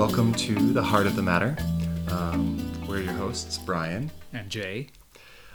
[0.00, 1.54] welcome to the Heart of the Matter.
[2.08, 4.10] Um, we're your hosts, Bryan.
[4.32, 4.86] And Jay.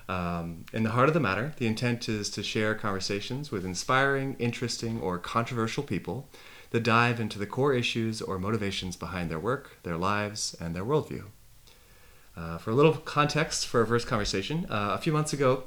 [0.07, 4.35] Um, in the Heart of the Matter, the intent is to share conversations with inspiring,
[4.37, 6.29] interesting, or controversial people
[6.69, 10.85] that dive into the core issues or motivations behind their work, their lives, and their
[10.85, 11.23] worldview.
[12.37, 15.63] Uh, for a little context for our first conversation, uh, a few months ago,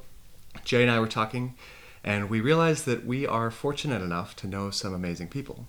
[0.65, 1.57] Jay and I were talking,
[2.05, 5.67] and we realized that we are fortunate enough to know some amazing people.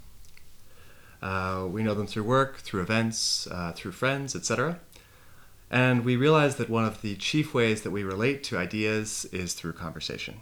[1.21, 4.79] Uh, we know them through work, through events, uh, through friends, etc.
[5.69, 9.53] And we realize that one of the chief ways that we relate to ideas is
[9.53, 10.39] through conversation,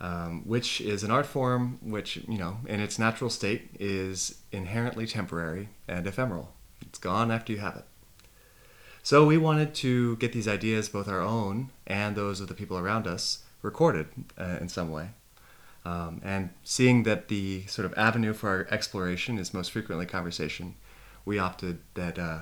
[0.00, 5.06] um, which is an art form which, you know, in its natural state is inherently
[5.06, 6.52] temporary and ephemeral.
[6.82, 7.84] It's gone after you have it.
[9.02, 12.78] So we wanted to get these ideas, both our own and those of the people
[12.78, 15.10] around us, recorded uh, in some way.
[15.84, 20.74] Um, and seeing that the sort of avenue for our exploration is most frequently conversation,
[21.24, 22.40] we opted that uh,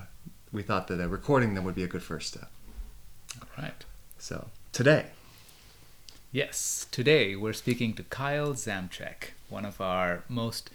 [0.52, 2.50] we thought that uh, recording them would be a good first step.
[3.40, 3.84] All right.
[4.18, 5.06] So today,
[6.30, 10.68] Yes, today we're speaking to Kyle Zamcheck, one of our most,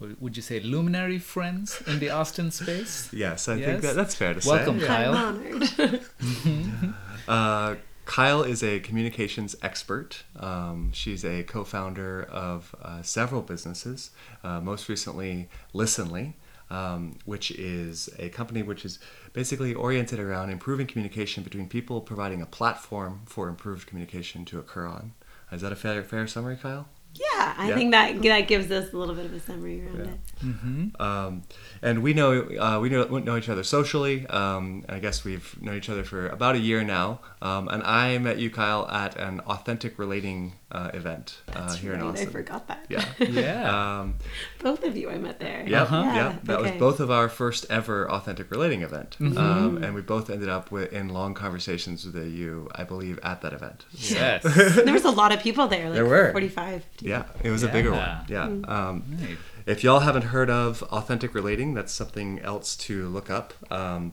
[0.00, 3.08] would you say, luminary friends in the Austin space?
[3.12, 3.66] yes, I Yes.
[3.66, 4.88] think that, that's fair to Welcome, say.
[4.88, 5.14] Welcome, Kyle.
[5.14, 5.36] I'm
[5.78, 6.94] honored.
[7.28, 7.74] Uh,
[8.06, 10.22] Kyle is a communications expert.
[10.38, 14.10] Um, she's a co-founder of uh, several businesses.
[14.42, 16.34] Uh, most recently, Listenly,
[16.70, 19.00] um, which is a company which is
[19.32, 24.86] basically oriented around improving communication between people, providing a platform for improved communication to occur
[24.86, 25.12] on.
[25.50, 26.88] Is that a fair, fair summary, Kyle?
[27.18, 27.74] Yeah, I Yeah.
[27.74, 30.04] think that that gives us a little bit of a summary around Yeah.
[30.12, 30.20] it.
[30.44, 31.02] Mm-hmm.
[31.02, 31.42] Um,
[31.82, 34.26] and we know uh, we know, know each other socially.
[34.26, 37.20] Um, and I guess we've known each other for about a year now.
[37.42, 42.00] Um, and I met you, Kyle, at an authentic relating uh, event uh, here right.
[42.00, 42.28] in Austin.
[42.28, 42.86] I forgot that.
[42.88, 43.04] Yeah.
[43.18, 44.00] Yeah.
[44.00, 44.14] Um,
[44.62, 45.64] Both of you I met there.
[45.66, 46.02] yeah, Uh-huh.
[46.02, 49.38] yeah, That was both of our first ever authentic relating event, Mm-hmm.
[49.38, 53.40] um, and we both ended up with, in long conversations with you, I believe, at
[53.42, 53.84] that event.
[53.92, 54.42] yes.
[54.42, 55.84] There was a lot of people there.
[55.86, 56.32] Like There were.
[56.32, 56.84] 45.
[57.06, 58.00] Yeah, it was a bigger one.
[58.00, 58.24] Yeah.
[58.28, 58.46] Yeah.
[58.48, 58.68] Mm.
[58.68, 59.38] Um, Right.
[59.66, 63.52] If y'all haven't heard of authentic relating, that's something else to look up.
[63.70, 64.12] Um,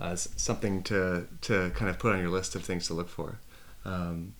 [0.00, 3.38] as something to to kind of put on your list of things to look for.
[3.84, 4.34] Um,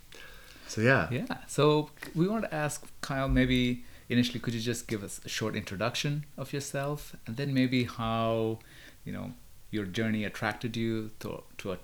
[0.67, 1.09] so yeah.
[1.11, 1.27] Yeah.
[1.47, 5.55] So we want to ask Kyle maybe initially could you just give us a short
[5.55, 8.59] introduction of yourself and then maybe how,
[9.05, 9.33] you know,
[9.71, 11.79] your journey attracted you to to a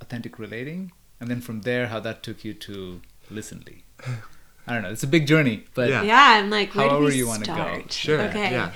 [0.00, 3.00] authentic relating and then from there how that took you to
[3.30, 3.82] listenly.
[4.70, 4.90] I don't know.
[4.90, 6.02] It's a big journey, but Yeah.
[6.02, 7.54] Yeah, I'm like, where However do we you wanna go.
[7.54, 7.92] start?
[7.92, 8.52] Sure, Okay.
[8.52, 8.70] yeah.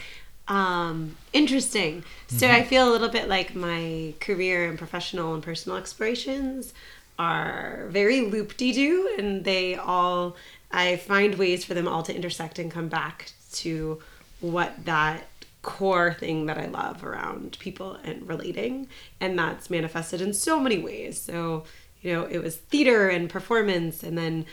[0.48, 2.02] Um, interesting.
[2.26, 2.56] So Mm-hmm.
[2.56, 6.74] I feel a little bit like my career and professional and personal explorations
[7.18, 10.36] are very loop-de-doo, and they all
[10.72, 14.02] I find ways for them all to intersect and come back to
[14.40, 15.28] what that
[15.62, 18.88] core thing that I love around people and relating,
[19.20, 21.20] and that's manifested in so many ways.
[21.22, 21.64] So
[22.02, 24.44] you know, it was theater and performance, and then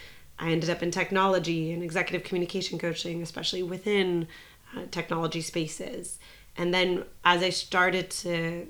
[0.41, 4.27] I ended up in technology and executive communication coaching, especially within
[4.75, 6.17] uh, technology spaces.
[6.57, 8.67] And then as I started to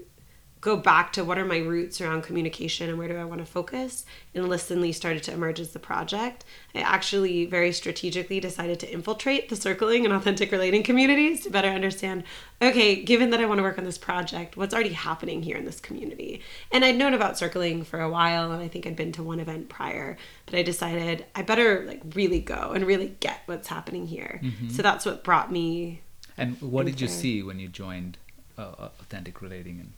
[0.61, 3.45] go back to what are my roots around communication and where do I want to
[3.45, 8.93] focus, and Listenly started to emerge as the project, I actually very strategically decided to
[8.93, 12.23] infiltrate the circling and authentic relating communities to better understand
[12.61, 15.65] okay, given that I want to work on this project, what's already happening here in
[15.65, 16.41] this community?
[16.71, 19.39] And I'd known about circling for a while, and I think I'd been to one
[19.39, 24.05] event prior, but I decided I better like really go and really get what's happening
[24.05, 24.41] here.
[24.69, 26.01] So that's what brought me
[26.37, 28.17] and what did you see when you joined
[28.57, 29.93] uh, authentic relating and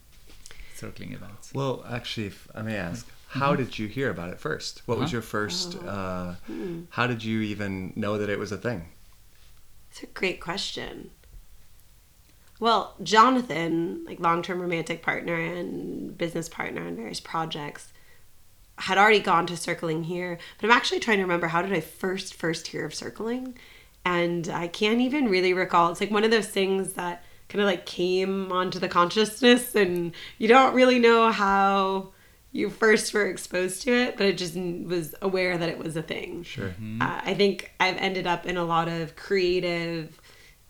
[0.76, 1.52] circling events?
[1.54, 4.82] Well, actually, if I may ask, how did you hear about it first?
[4.86, 5.12] What was Uh-huh.
[5.14, 5.76] your first?
[5.82, 6.34] Uh,
[6.90, 8.88] how did you even know that it was a thing?
[9.90, 11.10] It's a great question.
[12.60, 17.92] Well, Jonathan, like long-term romantic partner and business partner on various projects,
[18.78, 20.38] had already gone to circling here.
[20.60, 23.56] But I'm actually trying to remember how did I first first hear of circling,
[24.04, 25.90] and I can't even really recall.
[25.90, 27.24] It's like one of those things that
[27.54, 32.08] kind of like came onto the consciousness, and you don't really know how
[32.50, 36.02] you first were exposed to it, but it just was aware that it was a
[36.02, 36.42] thing.
[36.42, 36.74] Sure.
[37.00, 40.20] Uh, I think I've ended up in a lot of creative,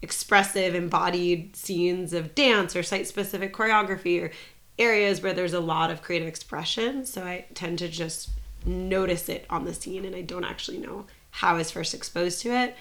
[0.02, 4.30] expressive, embodied scenes of dance or site specific choreography or
[4.78, 7.06] areas where there's a lot of creative expression.
[7.06, 8.28] So I tend to just
[8.66, 12.42] notice it on the scene and I don't actually know how I was first exposed
[12.42, 12.76] to it.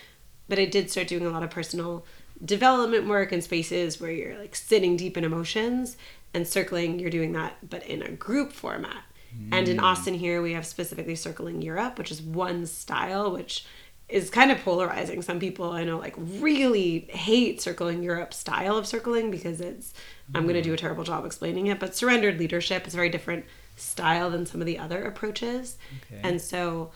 [0.49, 2.05] But I did start doing a lot of personal
[2.43, 5.97] development work and spaces where you're like sitting deep in emotions
[6.33, 9.03] and circling, you're doing that, but in a group format.
[9.51, 9.83] And in mm.
[9.83, 13.65] Austin here, we have specifically Circling Europe, which is one style, which
[14.09, 15.21] is kind of polarizing.
[15.21, 19.93] Some people I know like really hate circling Europe style of circling because it's
[20.35, 20.79] I'm going to do a mm.
[20.79, 23.45] terrible job explaining it, but surrendered leadership is a very different
[23.75, 25.77] style than some of the other approaches.
[26.11, 26.21] Okay.
[26.23, 26.91] And so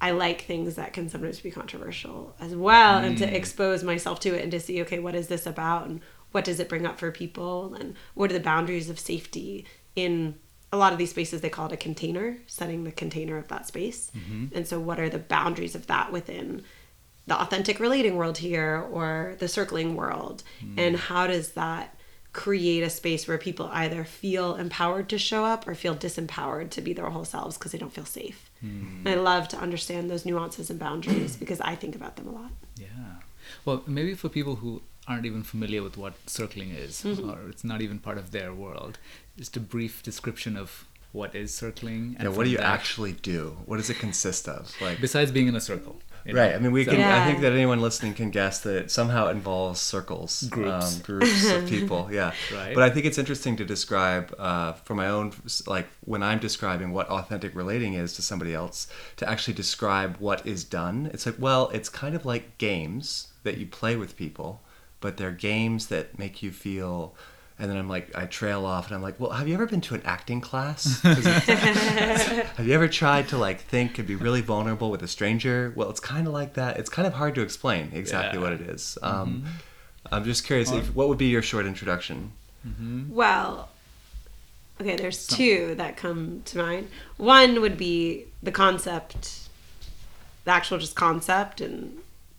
[0.00, 3.32] I like things that can sometimes be controversial as well and to mm.
[3.32, 6.00] expose myself to it and to see okay what is this about and
[6.30, 9.66] what does it bring up for people and what are the boundaries of safety
[9.96, 10.36] in
[10.72, 13.66] a lot of these spaces they call it a container setting the container of that
[13.66, 14.10] space.
[14.16, 14.56] Mm-hmm.
[14.56, 16.62] And so what are the boundaries of that within
[17.26, 20.42] the authentic relating world here or the circling world?
[20.62, 20.78] Mm.
[20.78, 21.94] And how does that
[22.32, 26.82] create a space where people either feel empowered to show up or feel disempowered to
[26.82, 30.24] be their whole selves because they don't feel safe and i love to understand those
[30.26, 33.14] nuances and boundaries because i think about them a lot Yeah.
[33.64, 37.30] Well, maybe for people who aren't even familiar with what circling is, Mm-hmm.
[37.30, 38.98] or it's not even part of their world,
[39.42, 42.02] just a brief description of what is circling.
[42.20, 43.42] Yeah, what do you that- actually do?
[43.68, 44.62] What does it consist of?
[44.86, 45.96] Like, Besides being in a circle.
[46.24, 46.40] You know?
[46.40, 46.54] right.
[46.54, 47.00] I mean, we So- can.
[47.00, 50.96] I think that anyone listening can guess that it somehow involves circles, Groups.
[50.96, 52.08] um, groups of people.
[52.12, 52.32] Yeah.
[52.52, 52.74] Right.
[52.74, 55.32] But I think it's interesting to describe uh, for my own,
[55.66, 58.86] like when I'm describing what authentic relating is to somebody else,
[59.16, 61.10] to actually describe what is done.
[61.12, 64.62] It's like, well, it's kind of like games that you play with people,
[65.00, 67.14] but they're games that make you feel.
[67.60, 69.80] And then I'm like, I trail off, and I'm like, well, have you ever been
[69.82, 71.00] to an acting class?
[71.02, 75.72] have you ever tried to like think and be really vulnerable with a stranger?
[75.74, 76.78] Well, it's kind of like that.
[76.78, 78.44] It's kind of hard to explain exactly Yeah.
[78.44, 78.96] what it is.
[79.02, 79.44] Um,
[80.12, 82.32] I'm just curious, if, what would be your short introduction?
[83.10, 83.70] Well,
[84.80, 86.88] okay, there's two that come to mind.
[87.16, 89.48] One would be the concept,
[90.44, 91.98] the actual just concept and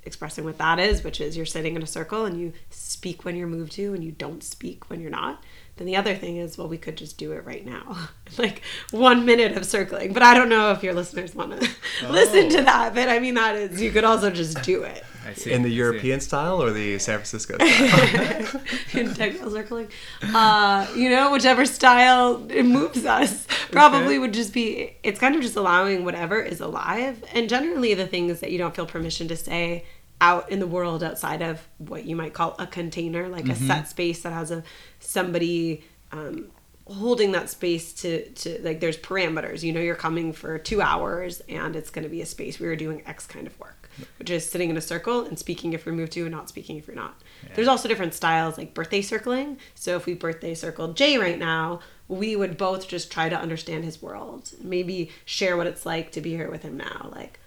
[0.10, 3.36] expressing what that is, which is you're sitting in a circle and you speak when
[3.36, 5.44] you're moved to and you don't speak when you're not.
[5.78, 8.10] Then the other thing is, well, we could just do it right now.
[8.38, 8.62] like
[8.92, 10.12] one minute of circling.
[10.12, 11.70] But I don't know if your listeners want to
[12.10, 12.94] listen to that.
[12.94, 15.06] But I mean, that is, you could also just do it.
[15.26, 15.52] I see.
[15.54, 15.76] In the I see.
[15.78, 18.62] European style or the San Francisco style?
[18.94, 19.88] in technical circling.
[20.34, 24.20] Uh, you know, whichever style it moves us probably Okay.
[24.20, 24.98] would just be.
[25.04, 28.76] It's kind of just allowing whatever is alive, and generally the things that you don't
[28.76, 29.86] feel permission to say
[30.22, 33.88] out in the world outside of what you might call a container, like a set
[33.88, 34.64] space that has a
[35.00, 35.84] somebody.
[36.12, 36.52] Um,
[36.88, 39.62] holding that space to to like there's parameters.
[39.62, 42.60] You know you're coming for two hours and it's going to be a space.
[42.60, 43.76] Where you're doing x kind of work
[44.18, 46.78] which is sitting in a circle and speaking if you're moved to and not speaking
[46.78, 47.22] if you're not.
[47.54, 49.58] There's also different styles like birthday circling.
[49.76, 53.86] So if we birthday circled jay right now we would both just try to understand
[53.86, 57.40] his world maybe share what it's like to be here with him now like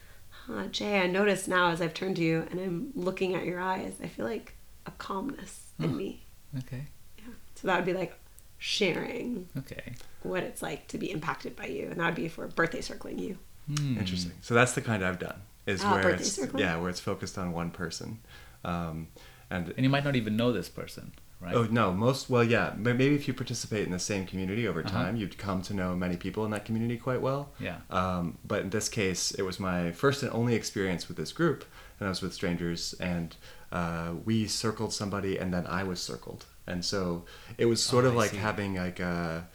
[0.46, 3.60] huh, jay i notice now as i've turned to you and i'm looking at your
[3.60, 4.54] eyes i feel like
[4.86, 6.24] a calmness in me
[6.58, 6.84] Okay.
[7.18, 7.24] yeah.
[7.54, 8.14] so that would be like
[8.58, 9.94] sharing Okay.
[10.22, 13.18] what it's like to be impacted by you, and that would be for birthday circling
[13.18, 13.38] you.
[13.66, 13.98] Hmm.
[13.98, 14.32] Interesting.
[14.40, 15.40] So that's the kind I've done.
[15.66, 16.62] Is Ah, where it's circling?
[16.62, 18.18] yeah, where it's focused on one person,
[18.64, 19.08] um,
[19.50, 21.12] and And you might not even know this person,
[21.42, 21.54] right?
[21.54, 22.72] Oh no, most well, yeah.
[22.76, 24.90] Maybe if you participate in the same community over Uh-huh.
[25.04, 27.50] time, you'd come to know many people in that community quite well.
[27.58, 27.78] Yeah.
[27.90, 31.64] Um, but in this case, it was my first and only experience with this group,
[31.98, 33.34] and I was with strangers, and
[33.72, 37.24] uh, we circled somebody, and then I was circled, and so
[37.58, 38.36] it was sort Oh, of I like see.
[38.38, 39.48] having like a.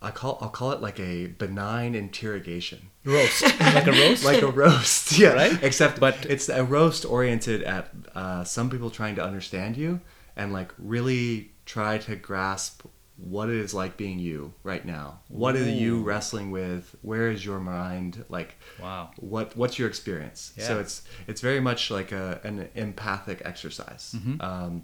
[0.00, 3.42] I call I'll call it like a benign interrogation Roast.
[3.60, 4.24] like a roast?
[4.24, 5.62] like a roast yeah Right?
[5.64, 10.00] except But- but it's a roast oriented at uh, some people trying to understand you
[10.36, 12.82] and like really try to grasp
[13.16, 15.20] what it is like being you right now.
[15.28, 16.96] What are you wrestling with?
[17.02, 18.24] Where is your mind?
[18.28, 19.10] Like Wow.
[19.16, 20.52] what what's your experience?
[20.58, 24.14] So it's it's very much like a, an empathic exercise.
[24.16, 24.40] Mm-hmm.
[24.40, 24.82] um,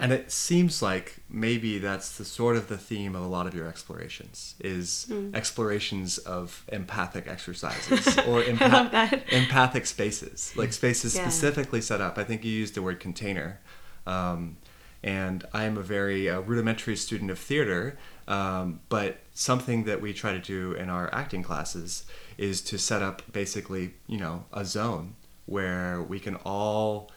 [0.00, 3.54] and it seems like maybe that's the sort of the theme of a lot of
[3.54, 11.22] your explorations is explorations of empathic exercises or empath- empathic spaces like spaces Yeah.
[11.22, 12.16] specifically set up.
[12.16, 13.60] I think you used the word container
[14.08, 14.56] um,
[15.02, 20.12] and i am a very uh, rudimentary student of theater um, but something that we
[20.12, 22.04] try to do in our acting classes
[22.36, 25.14] is to set up basically you know a zone
[25.46, 27.10] where we can all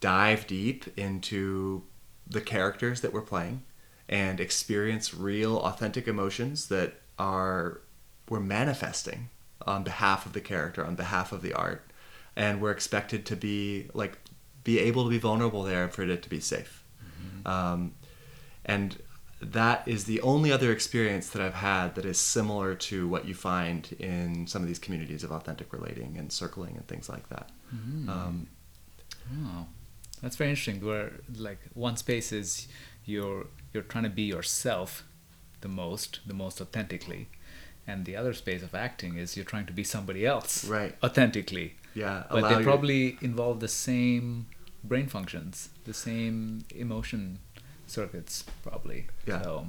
[0.00, 1.82] dive deep into
[2.26, 3.62] the characters that we're playing
[4.08, 7.80] and experience real authentic emotions that are
[8.28, 9.28] we're manifesting
[9.66, 11.90] on behalf of the character on behalf of the art.
[12.36, 14.18] And we're expected to be like
[14.64, 16.84] be able to be vulnerable there and for it to be safe
[17.46, 17.94] um,
[18.64, 18.96] and
[19.40, 23.34] that is the only other experience that I've had that is similar to what you
[23.34, 27.48] find in some of these communities of authentic relating and circling and things like that.
[28.08, 28.48] Um,
[29.32, 29.66] Oh,
[30.22, 30.84] that's very interesting.
[30.84, 32.66] Where like one space is
[33.04, 35.04] you're you're trying to be yourself
[35.60, 37.28] the most, the most authentically,
[37.86, 40.96] and the other space of acting is you're trying to be somebody else Right.
[41.02, 44.46] authentically Yeah, but allow they your- probably involve the same
[44.84, 47.40] brain functions the same emotion
[47.86, 49.42] circuits probably Yeah.
[49.42, 49.66] so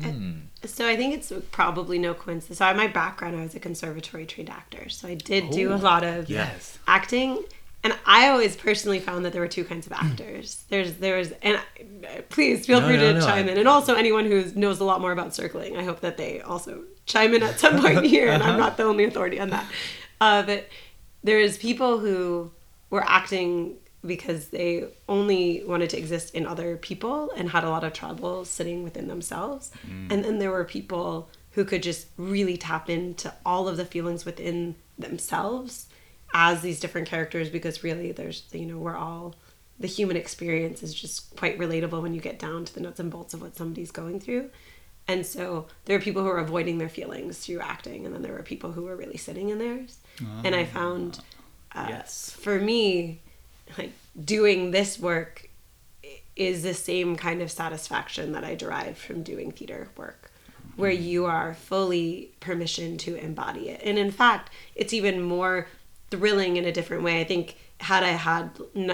[0.00, 0.32] hmm.
[0.64, 2.58] So I think it's probably no coincidence.
[2.58, 5.78] So my background, I was a conservatory trained actor, so I did do a Oh,
[5.78, 6.78] lot of yes.
[6.86, 7.42] acting.
[7.82, 10.64] And I always personally found that there were two kinds of actors.
[10.70, 13.58] There's there was and I- please feel No, free no, to no, chime I- in.
[13.58, 16.84] And also anyone who knows a lot more about circling, I hope that they also
[17.06, 18.28] chime in at some point here.
[18.28, 19.66] And I'm not the only authority on that.
[20.20, 20.66] Uh, but
[21.24, 22.52] there's people who
[22.90, 23.76] were acting
[24.06, 28.44] because they only wanted to exist in other people and had a lot of trouble
[28.44, 29.72] sitting within themselves.
[29.88, 30.12] Mm.
[30.12, 34.24] And then there were people who could just really tap into all of the feelings
[34.24, 35.88] within themselves
[36.34, 39.34] as these different characters because really there's you know we're all
[39.78, 43.10] the human experience is just quite relatable when you get down to the nuts and
[43.10, 44.50] bolts of what somebody's going through.
[45.08, 48.36] And so there are people who are avoiding their feelings through acting and then there
[48.38, 49.98] are people who are really sitting in theirs
[50.44, 51.20] and i found
[51.74, 52.30] uh, Yes.
[52.30, 53.20] for me
[53.78, 53.92] like
[54.24, 55.48] doing this work
[56.36, 60.30] is the same kind of satisfaction that i derived from doing theater work
[60.76, 63.80] where you are fully permission to embody it.
[63.84, 65.68] And in fact it's even more
[66.10, 67.20] thrilling in a different way.
[67.20, 68.50] I think had i had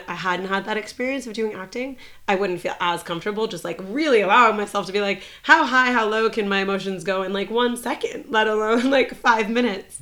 [0.08, 1.96] I hadn't had that experience of doing acting
[2.26, 5.92] i wouldn't feel as comfortable just like really allowing myself to be like how high
[5.92, 9.98] how low can my emotions go in like one second let alone like five minutes?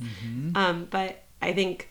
[0.55, 1.89] Um, but i think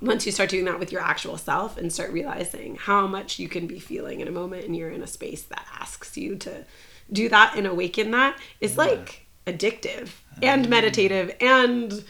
[0.00, 3.48] once you start doing that with your actual self and start realizing how much you
[3.48, 6.64] can be feeling in a moment and you're in a space that asks you to
[7.12, 10.08] do that and awaken that it's like addictive
[10.42, 12.02] and meditative and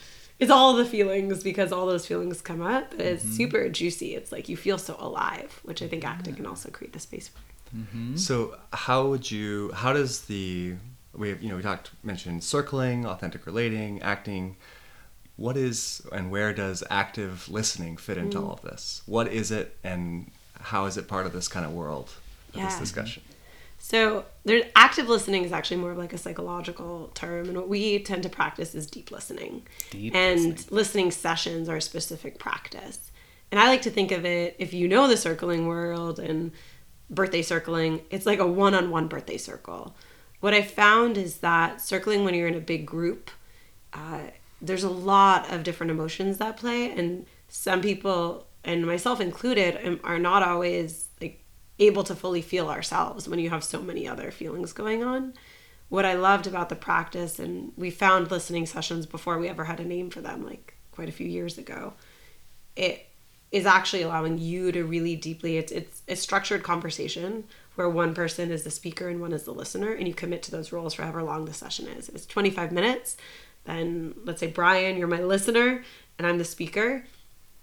[0.43, 4.31] it's all the feelings because all those feelings come up but it's super juicy it's
[4.35, 7.39] like you feel so alive which i think acting can also create the space for
[8.17, 8.35] So
[8.87, 9.71] how would you?
[9.83, 10.75] How does the
[11.21, 14.45] we have, you know we talked mentioned circling, authentic relating, acting.
[15.37, 18.45] What is and where does active listening fit into Mm.
[18.45, 18.83] all of this?
[19.07, 20.31] What is it and
[20.73, 22.09] how is it part of this kind of world
[22.55, 22.79] of this Yeah.
[22.87, 23.23] discussion?
[23.85, 27.99] So, there, active listening is actually more of like a psychological term, and what we
[27.99, 29.67] tend to practice is deep listening.
[29.91, 30.67] Deep and listening.
[30.71, 31.11] listening.
[31.11, 33.11] sessions are a specific practice.
[33.51, 36.53] And I like to think of it, if you know the circling world and
[37.11, 39.97] birthday circling, it's like a one on one birthday circle.
[40.39, 43.33] What I found is that circling when you're in a big group,
[43.93, 44.29] uh,
[44.61, 50.21] there's a lot of different emotions that play, and some people, and myself included, are
[50.21, 51.09] not always
[51.87, 55.35] able to fully feel ourselves when you have so many other feelings going on.
[55.89, 59.81] What I loved about the practice, and we found listening sessions before we ever had
[59.81, 61.95] a name for them, like quite a few years ago,
[62.77, 63.07] it
[63.53, 68.51] is actually allowing you to really deeply it's it's a structured conversation where one person
[68.51, 71.03] is the speaker and one is the listener and you commit to those roles for
[71.03, 73.17] however long the session is if it's 25 minutes
[73.65, 75.85] then let's say bryan you're my listener
[76.19, 77.05] and i'm the speaker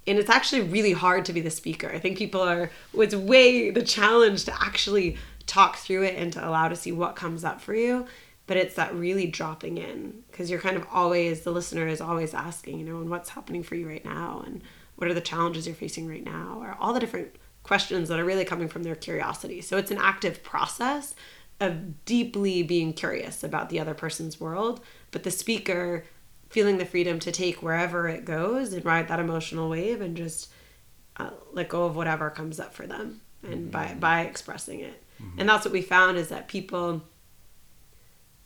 [0.08, 1.90] and it's actually really hard to be the speaker.
[1.94, 6.48] I think people are it's way the challenge to actually talk through it and to
[6.48, 8.06] allow to see what comes up for you
[8.46, 12.34] but it's that really dropping in because you're kind of always the listener is always
[12.34, 14.62] asking you know and what's happening for you right now and
[14.96, 18.26] what are the challenges you're facing right now or all the different questions that are
[18.26, 19.62] really coming from their curiosity.
[19.62, 21.14] So it's an active process
[21.62, 26.06] of deeply being curious about the other person's world but the speaker
[26.50, 30.50] feeling the freedom to take wherever it goes and ride that emotional wave and just
[31.18, 34.00] uh, let go of whatever comes up for them and by mm-hmm.
[34.00, 35.04] by expressing it.
[35.22, 35.40] Mm-hmm.
[35.40, 37.04] And that's what we found is that people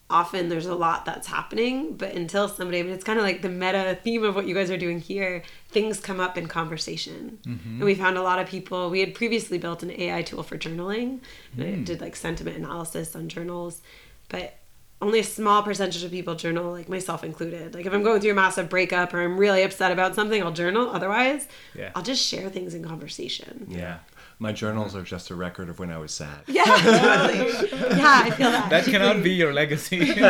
[0.09, 3.41] often there's a lot that's happening but until somebody i mean it's kind of like
[3.41, 7.39] the meta theme of what you guys are doing here things come up in conversation.
[7.47, 7.69] Mm-hmm.
[7.69, 10.57] And we found a lot of people we had previously built an ai tool for
[10.57, 11.19] journaling.
[11.57, 11.85] And it mm.
[11.85, 13.81] did like sentiment analysis on journals
[14.29, 14.59] but
[15.03, 18.31] only a small percentage of people journal like myself included like if i'm going through
[18.31, 21.91] a massive breakup or i'm really upset about something i'll journal otherwise Yeah.
[21.95, 23.97] i'll just share things in conversation Yeah.
[24.39, 26.41] My journals are just a record of when I was sad.
[26.47, 27.69] yeah totally
[28.01, 29.99] yeah i feel that that cannot be your legacy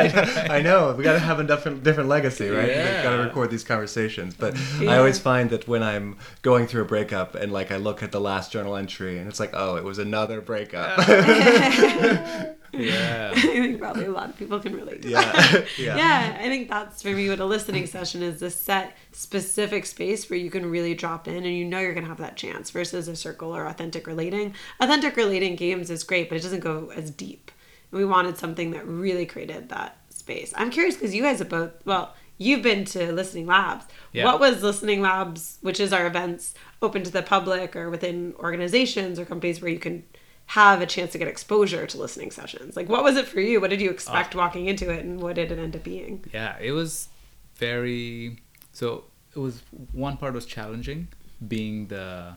[0.58, 0.94] I know.
[0.98, 2.68] We got to have a different different legacy, right?
[2.70, 2.84] Yeah.
[2.96, 4.36] We've got to record these conversations.
[4.36, 4.52] But
[4.82, 8.12] I always find that when I'm going through a breakup and like I look at
[8.12, 10.98] the last journal entry and it's like, oh, it was another breakup.
[12.74, 15.32] yeah i think probably a lot of people can relate to yeah.
[15.32, 15.96] that yeah.
[15.96, 20.30] yeah, I think that's for me what a listening session is this set specific space
[20.30, 22.70] where you can really drop in and you know you're going to have that chance
[22.72, 24.54] versus a circle or authentic relating.
[24.80, 27.52] Authentic relating games is great, but it doesn't go as deep.
[27.92, 30.54] And we wanted something that really created that space.
[30.56, 33.86] I'm curious because you guys have both, well, you've been to listening labs.
[34.12, 34.26] Yeah.
[34.26, 39.20] What was listening labs, which is our events open to the public or within organizations
[39.20, 40.04] or companies where you can
[40.48, 42.76] have a chance to get exposure to listening sessions?
[42.76, 43.60] Like, what was it for you?
[43.62, 46.24] What did you expect uh, walking into it, and what did it end up being?
[46.34, 47.10] yeah it was
[47.56, 48.38] very
[48.72, 51.08] so it was one part was challenging
[51.48, 52.34] being the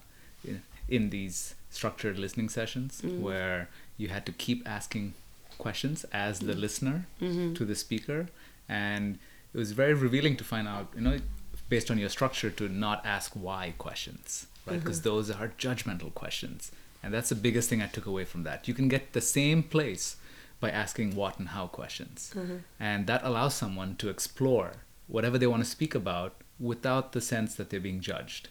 [0.88, 3.20] in these structured listening sessions mm.
[3.20, 5.14] where you had to keep asking
[5.58, 6.60] questions as the mm.
[6.60, 7.54] listener mm-hmm.
[7.54, 8.28] to the speaker.
[8.68, 9.18] And
[9.52, 11.18] it was very revealing to find out you know
[11.68, 14.78] based on your structure to not ask why questions right?
[14.78, 15.08] Because mm-hmm.
[15.08, 16.70] those are judgmental questions
[17.06, 18.66] and that's the biggest thing i took away from that.
[18.66, 20.16] You can get the same place
[20.58, 22.32] by asking what and how questions.
[22.34, 22.56] Mm-hmm.
[22.80, 24.72] And that allows someone to explore
[25.06, 28.48] whatever they want to speak about without the sense that they're being judged.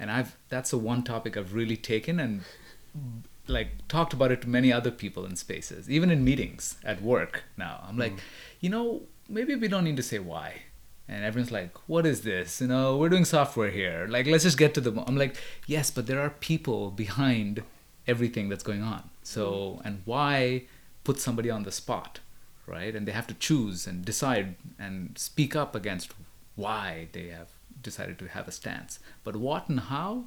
[0.00, 2.40] And i've that's the one topic i've really taken and
[3.46, 7.44] like talked about it to many other people in spaces even in meetings at work
[7.56, 7.84] now.
[7.88, 8.62] I'm like mm-hmm.
[8.62, 10.62] you know maybe we don't need to say why.
[11.06, 12.60] And everyone's like what is this?
[12.60, 14.08] You know we're doing software here.
[14.10, 15.36] Like let's just get to the mo-" i'm like
[15.68, 17.62] yes but there are people behind
[18.06, 19.10] everything that's going on.
[19.22, 19.86] So mm-hmm.
[19.86, 20.64] and why
[21.04, 22.20] put somebody on the spot
[22.66, 22.94] right?
[22.94, 26.12] And they have to choose and decide and speak up against
[26.54, 27.48] why they have
[27.82, 28.98] decided to have a stance.
[29.24, 30.24] But what and how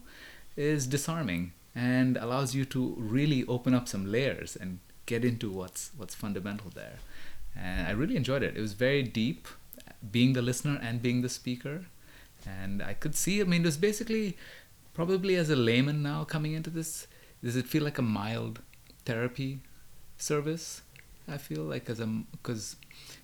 [0.55, 5.91] is disarming and allows you to really open up some layers and get into what's
[5.98, 6.98] what's fundamental there.
[7.55, 8.58] And i really enjoyed it.
[8.58, 9.48] It was very deep
[10.12, 11.86] being the listener and being the speaker.
[12.46, 14.38] And i could see i mean it was basically
[14.94, 17.08] probably as a layman now coming into this
[17.46, 18.60] does it feel like a mild
[19.06, 19.60] therapy
[20.18, 20.82] service?
[21.28, 22.75] I feel like as a because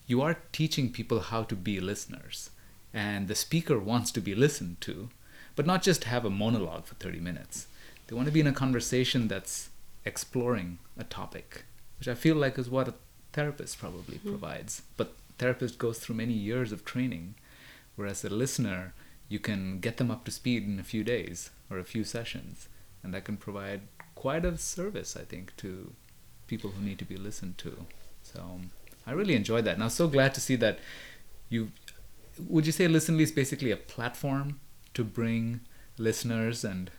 [0.06, 2.51] you are teaching people how to be listeners
[2.94, 5.10] and the speaker wants to be listened to
[5.56, 7.66] but not just have a monologue for 30 minutes.
[8.06, 9.70] They want to be in a conversation that's
[10.06, 11.66] exploring a topic
[11.98, 12.94] which i feel like is what a
[13.34, 14.30] therapist probably mm-hmm.
[14.30, 14.84] provides.
[14.98, 17.34] But therapist goes through many years of training
[17.96, 18.94] whereas a listener
[19.30, 22.68] you can get them up to speed in a few days or a few sessions
[23.01, 23.82] and that can provide
[24.24, 25.70] quite a service i think to
[26.48, 27.72] people who need to be listened to.
[28.24, 28.72] So um,
[29.08, 29.75] i really enjoyed that.
[29.75, 30.80] And i was so glad to see that
[31.50, 31.72] you
[32.54, 34.60] would you say listenly is basically a platform
[34.94, 35.62] to bring
[35.98, 36.91] listeners and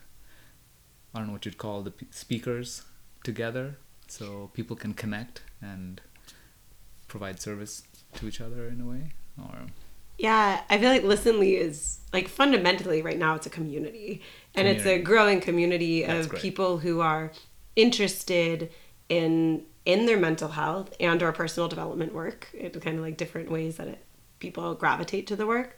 [1.15, 2.83] i don't know what you'd call the speakers
[3.25, 3.77] together
[4.17, 6.01] so people can connect and
[7.09, 7.83] provide service
[8.15, 9.13] to each other in a way?
[9.39, 9.67] Or
[10.23, 14.23] Yeah, I feel like Listenly is like fundamentally right now it's a community,
[14.55, 16.43] and it's a growing community That's of great.
[16.43, 17.33] people who are
[17.75, 18.71] interested
[19.09, 22.47] in in their mental health and or personal development work.
[22.55, 24.05] It kind of like different ways that it,
[24.39, 25.77] people gravitate to the work,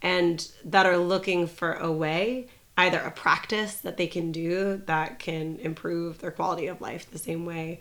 [0.00, 5.18] and that are looking for a way, either a practice that they can do that
[5.18, 7.80] can improve their quality of life the same way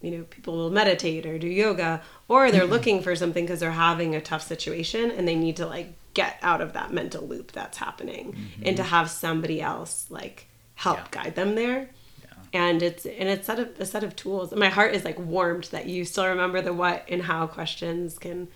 [0.00, 2.72] you know people will meditate or do yoga or they're mm-hmm.
[2.72, 6.38] looking for something because they're having a tough situation and they need to like get
[6.42, 8.62] out of that mental loop that's happening mm-hmm.
[8.66, 11.22] and to have somebody else like help Yeah.
[11.22, 11.90] guide them there.
[12.22, 12.28] Yeah.
[12.52, 14.54] And it's and it's set of a set of tools.
[14.54, 18.48] My heart is like warmed that you still remember the what and how questions can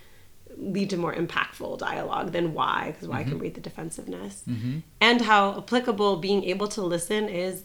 [0.57, 3.39] lead to more impactful dialogue than why because why can mm-hmm.
[3.39, 4.45] breed the defensiveness.
[5.01, 7.65] And how applicable being able to listen is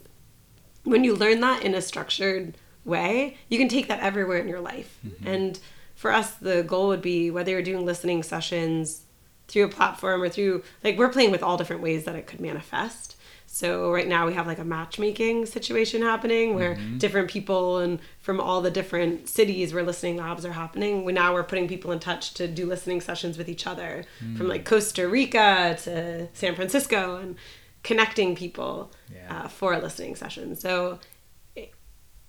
[0.84, 4.62] when you learn that in a structured way, you can take that everywhere in your
[4.62, 5.00] life.
[5.06, 5.28] Mm-hmm.
[5.28, 5.60] And
[5.96, 9.02] for us, the goal would be whether you're doing listening sessions
[9.48, 12.40] through a platform or through, like, we're playing with all different ways that it could
[12.40, 13.16] manifest.
[13.52, 17.00] So right now we have like a matchmaking situation happening where mm-hmm.
[17.00, 21.04] different people and from all the different cities where listening labs are happening.
[21.04, 24.46] We now we're putting people in touch to do listening sessions with each other from
[24.46, 24.50] mm.
[24.50, 27.36] like Costa Rica to San Francisco and
[27.82, 29.46] connecting people Yeah.
[29.46, 30.56] uh, for a listening session.
[30.56, 31.00] So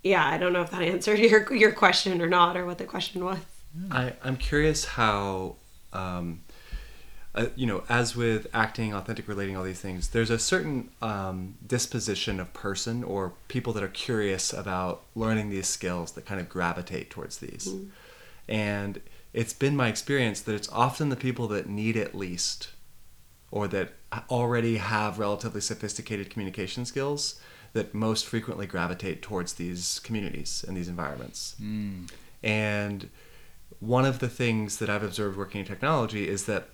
[0.03, 2.85] yeah, I don't know if that answered your your question or not, or what the
[2.85, 3.39] question was.
[3.91, 5.57] I, I'm curious how,
[5.93, 6.41] um,
[7.35, 11.55] uh, you know, as with acting, authentic relating, all these things, there's a certain um,
[11.65, 16.49] disposition of person or people that are curious about learning these skills that kind of
[16.49, 17.73] gravitate towards these.
[18.49, 19.01] And
[19.33, 22.71] it's been my experience that it's often the people that need it least
[23.53, 23.93] or that
[24.29, 27.41] already have relatively sophisticated communication skills
[27.73, 31.55] that most frequently gravitate towards these communities and these environments.
[31.59, 32.05] Hmm.
[32.43, 33.11] And
[33.79, 36.69] one of the things that I've observed working in technology is that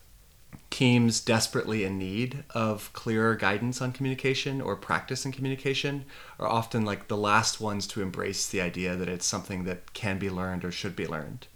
[0.71, 6.05] teams desperately in need of clearer guidance on communication or practice in communication
[6.39, 10.19] are often like the last ones to embrace the idea that it's something that can
[10.19, 11.47] be learned or should be learned.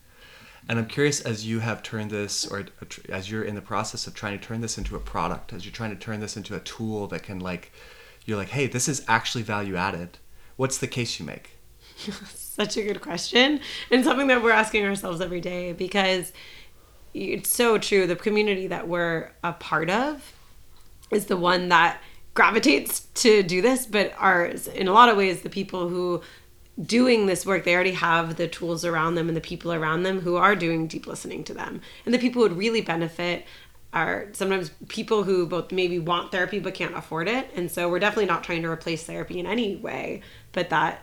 [0.69, 4.07] And I'm curious as you have turned this, or uh, as you're in the process
[4.07, 6.55] of trying to turn this into a product, as you're trying to turn this into
[6.55, 7.73] a tool that can, like,
[8.31, 10.19] you're like, hey, this is actually value added.
[10.55, 11.59] What's the case you make?
[12.35, 16.33] Such a good question, and something that we're asking ourselves every day because
[17.13, 18.07] it's so true.
[18.07, 20.33] The community that we're a part of
[21.11, 22.01] is the one that
[22.35, 26.23] gravitates to do this, but ours, in a lot of ways, the people who
[26.81, 30.21] doing this work, they already have the tools around them and the people around them
[30.21, 31.81] who are doing deep listening to them.
[32.05, 33.45] And the people would really benefit
[33.93, 37.51] are sometimes people who both maybe want therapy but can't afford it.
[37.57, 40.23] And so we're definitely not trying to replace therapy in any way,
[40.53, 41.03] but that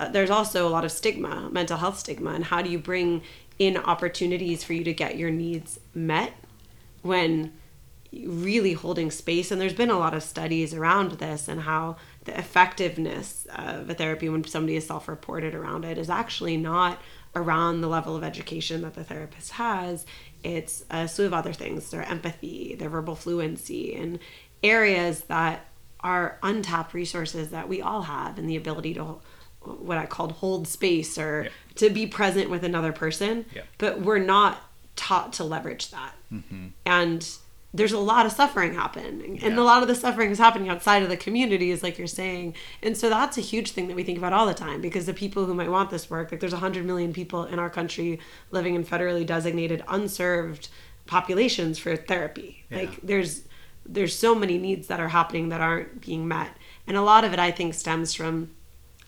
[0.00, 3.22] uh, there's also a lot of stigma, mental health stigma, and how do you bring
[3.58, 6.32] in opportunities for you to get your needs met
[7.02, 7.52] when
[8.12, 12.38] really holding space and there's been a lot of studies around this and how the
[12.38, 17.00] effectiveness of a therapy when somebody is self-reported around it is actually not
[17.34, 20.04] around the level of education that the therapist has
[20.44, 24.18] it's a slew of other things their empathy their verbal fluency and
[24.62, 25.66] areas that
[26.00, 29.18] are untapped resources that we all have and the ability to
[29.60, 31.50] what i called hold space or Yeah.
[31.76, 33.62] to be present with another person Yeah.
[33.78, 34.60] but we're not
[34.96, 36.68] taught to leverage that mm-hmm.
[36.84, 37.28] and
[37.74, 41.02] there's a lot of suffering happening and a lot of the suffering is happening outside
[41.02, 42.54] of the communities like you're saying.
[42.82, 45.14] And so that's a huge thing that we think about all the time because the
[45.14, 48.74] people who might want this work like there's 100 million people in our country living
[48.74, 50.68] in federally designated unserved
[51.06, 52.64] populations for therapy.
[52.70, 52.78] Yeah.
[52.78, 53.42] like there's
[53.84, 56.56] there's so many needs that are happening that aren't being met.
[56.86, 58.50] And a lot of it i think stems from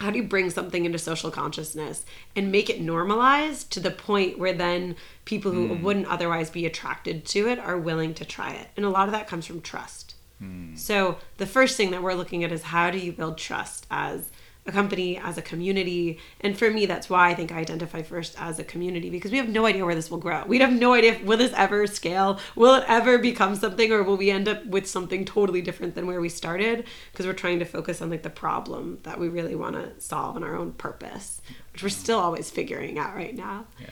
[0.00, 2.04] how do you bring something into social consciousness
[2.34, 5.82] and make it normalized to the point where then people who hmm.
[5.82, 8.68] wouldn't otherwise be attracted to it are willing to try it?
[8.76, 10.14] And a lot of that comes from trust.
[10.38, 10.74] Hmm.
[10.74, 14.30] So the first thing that we're looking at is how do you build trust as
[14.66, 16.18] a company as a community.
[16.40, 19.38] And for me that's why i think i identify first as a community because we
[19.38, 20.44] have no idea where this will grow.
[20.46, 22.40] We have no idea if, will this ever scale?
[22.56, 26.06] Will it ever become something or will we end up with something totally different than
[26.06, 26.86] where we started?
[27.12, 30.36] Because we're trying to focus on like the problem that we really want to solve
[30.36, 31.40] and our own purpose
[31.72, 33.66] which we're still always figuring out right now.
[33.80, 33.86] Yeah.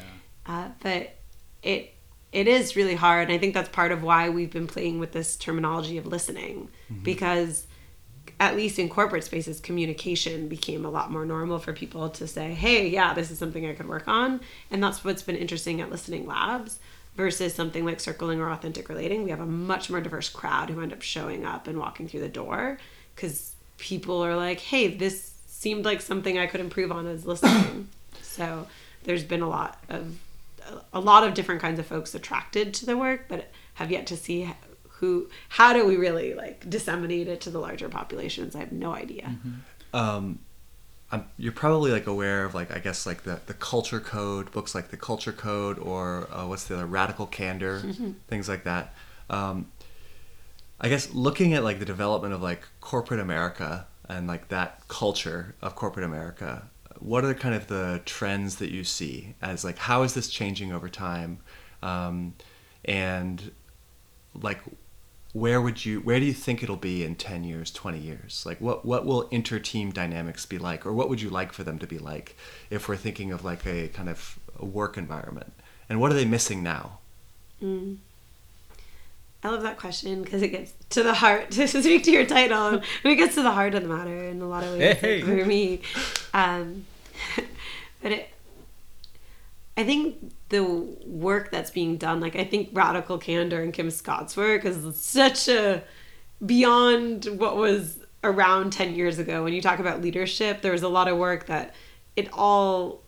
[0.46, 1.18] uh, but
[1.62, 1.94] it
[2.32, 5.12] it is really hard and i think that's part of why we've been playing with
[5.12, 6.68] this terminology of listening.
[7.02, 7.66] Because
[8.42, 12.52] at least in corporate spaces communication became a lot more normal for people to say
[12.52, 14.40] hey yeah this is something i could work on.
[14.68, 16.80] And that's what's been interesting at listening labs
[17.14, 19.22] versus something like circling or authentic relating.
[19.22, 22.20] We have a much more diverse crowd who end up showing up and walking through
[22.20, 22.78] the door
[23.14, 27.88] because people are like hey this seemed like something i could improve on as listening.
[28.22, 28.66] So
[29.04, 30.18] there's been a lot of
[30.94, 34.16] a lot of different kinds of folks attracted to the work but have yet to
[34.16, 34.50] see
[35.02, 38.54] who how do we really like disseminate it to the larger populations?
[38.54, 39.34] I have no idea.
[39.92, 40.38] Um,
[41.10, 44.76] I'm, you're probably like aware of like I guess like the the culture code books
[44.76, 47.82] like the culture code or uh, what's the other radical candor
[48.28, 48.94] things like that.
[49.28, 49.72] Um,
[50.80, 55.56] I guess looking at like the development of like corporate America and like that culture
[55.60, 60.04] of corporate America, what are kind of the trends that you see as like how
[60.04, 61.40] is this changing over time,
[61.82, 62.34] um,
[62.84, 63.50] and
[64.34, 64.60] like
[65.32, 68.44] where would you where do you think it'll be in 10 years 20 years?
[68.44, 71.78] Like what what will inter-team dynamics be like or what would you like for them
[71.78, 72.36] to be like
[72.70, 75.52] if we're thinking of like a kind of a work environment?
[75.88, 76.98] And what are they missing now?
[79.44, 82.66] I love that question because it gets to the heart to speak to your title
[82.68, 85.22] and it gets to the heart of the matter in a lot of ways Hey.
[85.22, 85.80] like, for me.
[86.34, 86.84] Um,
[88.02, 88.28] but it
[89.76, 90.64] I think the
[91.06, 95.48] work that's being done, like I think Radical Candor and Kim Scott's work is such
[95.48, 95.82] a
[96.44, 99.44] beyond what was around 10 years ago.
[99.44, 101.74] When you talk about leadership, there was a lot of work that
[102.16, 103.02] it all,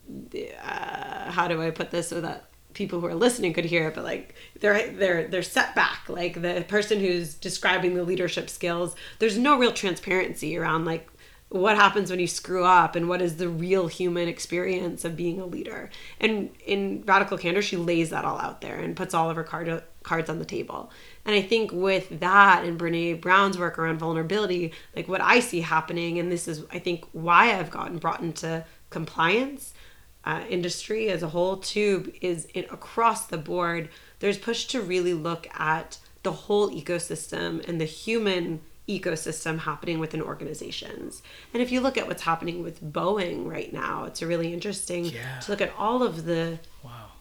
[0.63, 3.95] uh, how do I put this so that people who are listening could hear it,
[3.95, 6.09] but like they're, they're, they're set back.
[6.09, 11.09] Like the person who's describing the leadership skills, there's no real transparency around like
[11.61, 15.41] what happens when you screw up and what is the real human experience of being
[15.41, 15.89] a leader.
[16.19, 19.45] And in radical candor she lays that all out there and puts all of her
[19.45, 20.91] card, cards on the table.
[21.25, 25.61] And i think with that and brene brown's work around vulnerability like what i see
[25.61, 29.73] happening and this is i think why i've gotten brought into compliance
[30.25, 33.89] uh, industry as a whole too is it across the board
[34.19, 40.21] there's push to really look at the whole ecosystem and the human ecosystem happening within
[40.21, 41.23] organizations.
[41.53, 45.41] And if you look at what's happening with Boeing right now, it's really interesting Yeah.
[45.41, 47.13] to look at all of the Wow.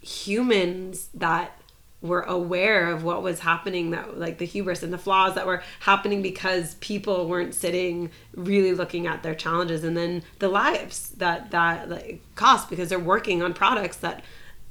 [0.00, 1.60] humans that
[2.00, 5.60] were aware of what was happening that like the hubris and the flaws that were
[5.80, 11.50] happening because people weren't sitting really looking at their challenges and then the lives that
[11.50, 14.22] that like, cost because they're working on products that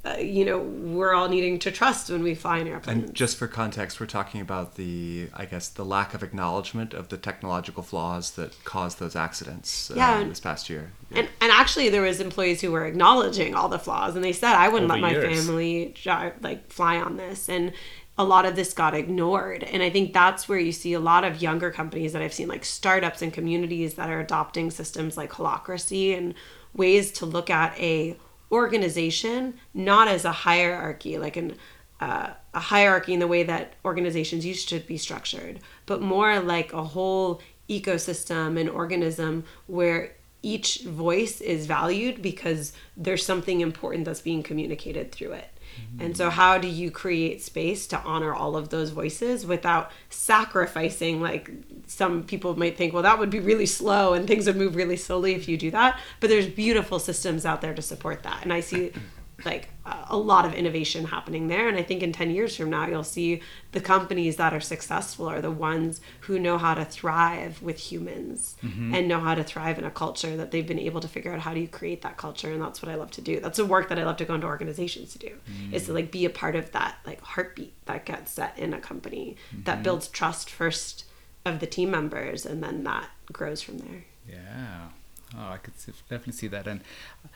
[0.04, 3.36] uh, you know we're all needing to trust when we fly in airplanes and just
[3.36, 7.82] for context we're talking about the i guess the lack of acknowledgement of the technological
[7.82, 12.02] flaws that caused those accidents uh, Yeah, and- this past year And, and actually, there
[12.02, 15.08] was employees who were acknowledging all the flaws, and they said, "I wouldn't Over let
[15.08, 15.46] my years.
[15.46, 17.72] family drive, like fly on this." And
[18.18, 19.62] a lot of this got ignored.
[19.64, 22.46] And I think that's where you see a lot of younger companies that I've seen,
[22.48, 26.34] like startups and communities that are adopting systems like holacracy and
[26.74, 28.18] ways to look at a
[28.50, 31.56] organization not as a hierarchy, like an
[32.00, 36.72] uh, a hierarchy in the way that organizations used to be structured, but more like
[36.72, 44.20] a whole ecosystem and organism where each voice is valued because there's something important that's
[44.20, 45.50] being communicated through it.
[45.80, 46.04] Mm-hmm.
[46.04, 51.20] And so, how do you create space to honor all of those voices without sacrificing?
[51.20, 51.50] Like,
[51.88, 54.96] some people might think, well, that would be really slow and things would move really
[54.96, 55.98] slowly if you do that.
[56.20, 58.42] But there's beautiful systems out there to support that.
[58.42, 58.92] And I see
[59.44, 59.68] like
[60.10, 63.04] a lot of innovation happening there and i think in 10 years from now you'll
[63.04, 67.78] see the companies that are successful are the ones who know how to thrive with
[67.78, 68.92] humans mm-hmm.
[68.94, 71.40] and know how to thrive in a culture that they've been able to figure out
[71.40, 73.64] how do you create that culture and that's what i love to do that's the
[73.64, 75.72] work that i love to go into organizations to do mm-hmm.
[75.72, 78.80] is to like be a part of that like heartbeat that gets set in a
[78.80, 79.62] company mm-hmm.
[79.62, 81.04] that builds trust first
[81.48, 84.88] of the team members and then that grows from there yeah
[85.36, 85.74] Oh, I could
[86.08, 86.80] definitely see that, and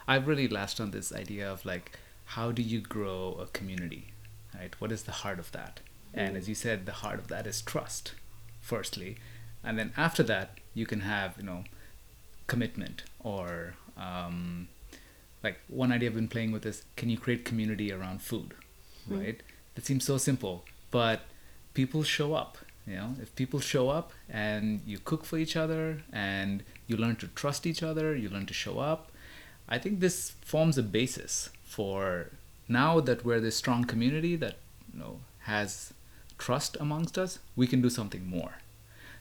[0.08, 4.12] I've really latched on this idea of like, how do you grow a community,
[4.58, 4.74] right?
[4.80, 5.80] What is the heart of that?
[6.14, 8.12] And as you said, the heart of that is trust,
[8.60, 9.16] firstly,
[9.62, 11.64] and then after that, you can have you know,
[12.46, 14.68] commitment or um,
[15.42, 18.54] like one idea I've been playing with is can you create community around food,
[19.08, 19.20] mm-hmm.
[19.20, 19.42] right?
[19.74, 21.22] That seems so simple, but
[21.74, 26.02] people show up you know if people show up and you cook for each other
[26.12, 29.10] and you learn to trust each other you learn to show up
[29.68, 32.30] i think this forms a basis for
[32.68, 34.56] now that we're this strong community that
[34.92, 35.92] you know has
[36.38, 38.54] trust amongst us we can do something more.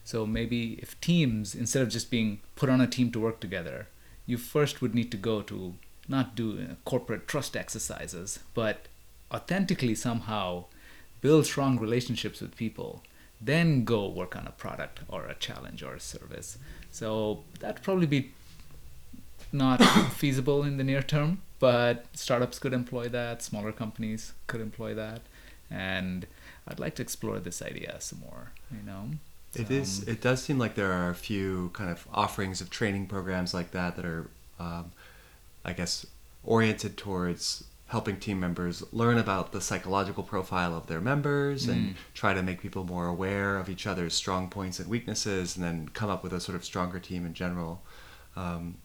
[0.04, 3.88] So maybe if teams instead of just being put on a team to work together
[4.26, 5.76] you first would need to go to
[6.08, 8.88] not do uh, corporate trust exercises but
[9.32, 10.66] authentically somehow
[11.22, 13.04] build strong relationships with people
[13.42, 16.58] then go work on a product or a challenge or a service.
[16.92, 18.32] So that'd probably be
[19.52, 19.78] not
[20.14, 25.22] feasible in the near term, but startups could employ that, smaller companies could employ that,
[25.70, 26.28] and
[26.68, 28.52] I'd like to explore this idea some more.
[28.72, 29.10] You know,
[29.56, 30.08] it um, is.
[30.08, 33.72] It does seem like there are a few kind of offerings of training programs like
[33.72, 34.92] that that are, um,
[35.66, 36.06] I guess,
[36.44, 41.74] oriented towards helping team members learn about the psychological profile of their members mm.
[41.74, 45.66] and try to make people more aware of each other's strong points and weaknesses and
[45.66, 47.82] then come up with a sort of stronger team in general.
[48.38, 48.78] Um,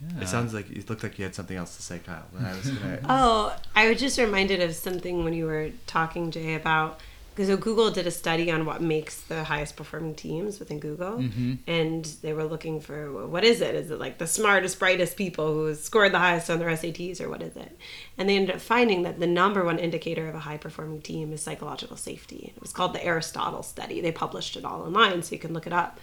[0.00, 0.22] yeah.
[0.22, 2.26] It sounds like it looked like you had something else to say, Kyle.
[2.36, 3.00] I gonna...
[3.08, 6.98] oh, I was just reminded of something when you were talking, Jay, about
[7.46, 11.54] so Google did a study on what makes the highest performing teams within Google, mm-hmm.
[11.66, 13.74] and they were looking for what is it?
[13.74, 17.28] Is it like the smartest, brightest people who scored the highest on their SATs, or
[17.28, 17.76] what is it?
[18.18, 21.32] And they ended up finding that the number one indicator of a high performing team
[21.32, 22.52] is psychological safety.
[22.56, 24.00] It was called the Aristotle study.
[24.00, 26.00] They published it all online, so you can look it up.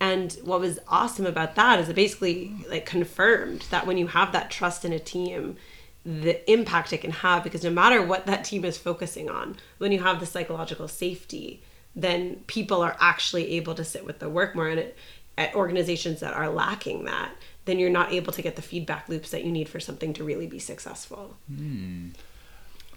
[0.00, 4.32] And what was awesome about that is it basically like confirmed that when you have
[4.32, 5.56] that trust in a team
[6.04, 9.90] the impact it can have because no matter what that team is focusing on, when
[9.92, 11.62] you have the psychological safety,
[11.96, 14.68] then people are actually able to sit with the work more.
[14.68, 14.96] And it,
[15.36, 17.32] at organizations that are lacking that,
[17.64, 20.24] then you're not able to get the feedback loops that you need for something to
[20.24, 21.36] really be successful.
[21.48, 22.10] Hmm.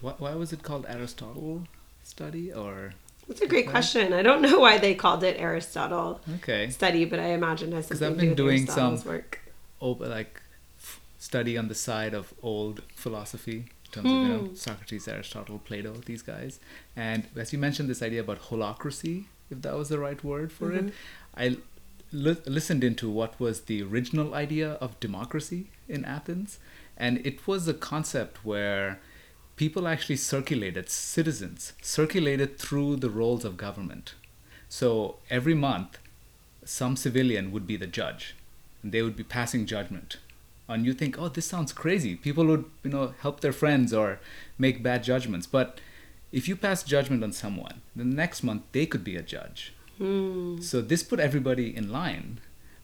[0.00, 1.64] Why, why was it called Aristotle
[2.04, 2.92] study or?
[3.26, 4.12] That's a great question.
[4.12, 6.70] I don't know why they called it Aristotle okay.
[6.70, 9.40] study, but I imagine it has something to do with doing some work.
[9.80, 10.40] Oh, like
[11.18, 14.54] study on the side of old philosophy in terms of you know, hmm.
[14.54, 16.60] Socrates, Aristotle, Plato, these guys.
[16.94, 20.70] And as you mentioned, this idea about holacracy, if that was the right word for
[20.70, 20.88] mm-hmm.
[20.88, 20.94] it,
[21.36, 21.56] I
[22.12, 26.58] li- listened into what was the original idea of democracy in Athens,
[26.96, 29.00] and it was a concept where
[29.56, 34.14] people actually circulated, citizens circulated through the roles of government.
[34.68, 35.98] So every month,
[36.64, 38.34] some civilian would be the judge,
[38.82, 40.18] and they would be passing judgment
[40.68, 42.14] and you think, oh, this sounds crazy.
[42.14, 44.20] People would, you know, help their friends or
[44.58, 45.46] make bad judgments.
[45.46, 45.80] But
[46.30, 49.72] if you pass judgment on someone, the next month they could be a judge.
[49.96, 50.60] Hmm.
[50.60, 52.40] So this put everybody in line,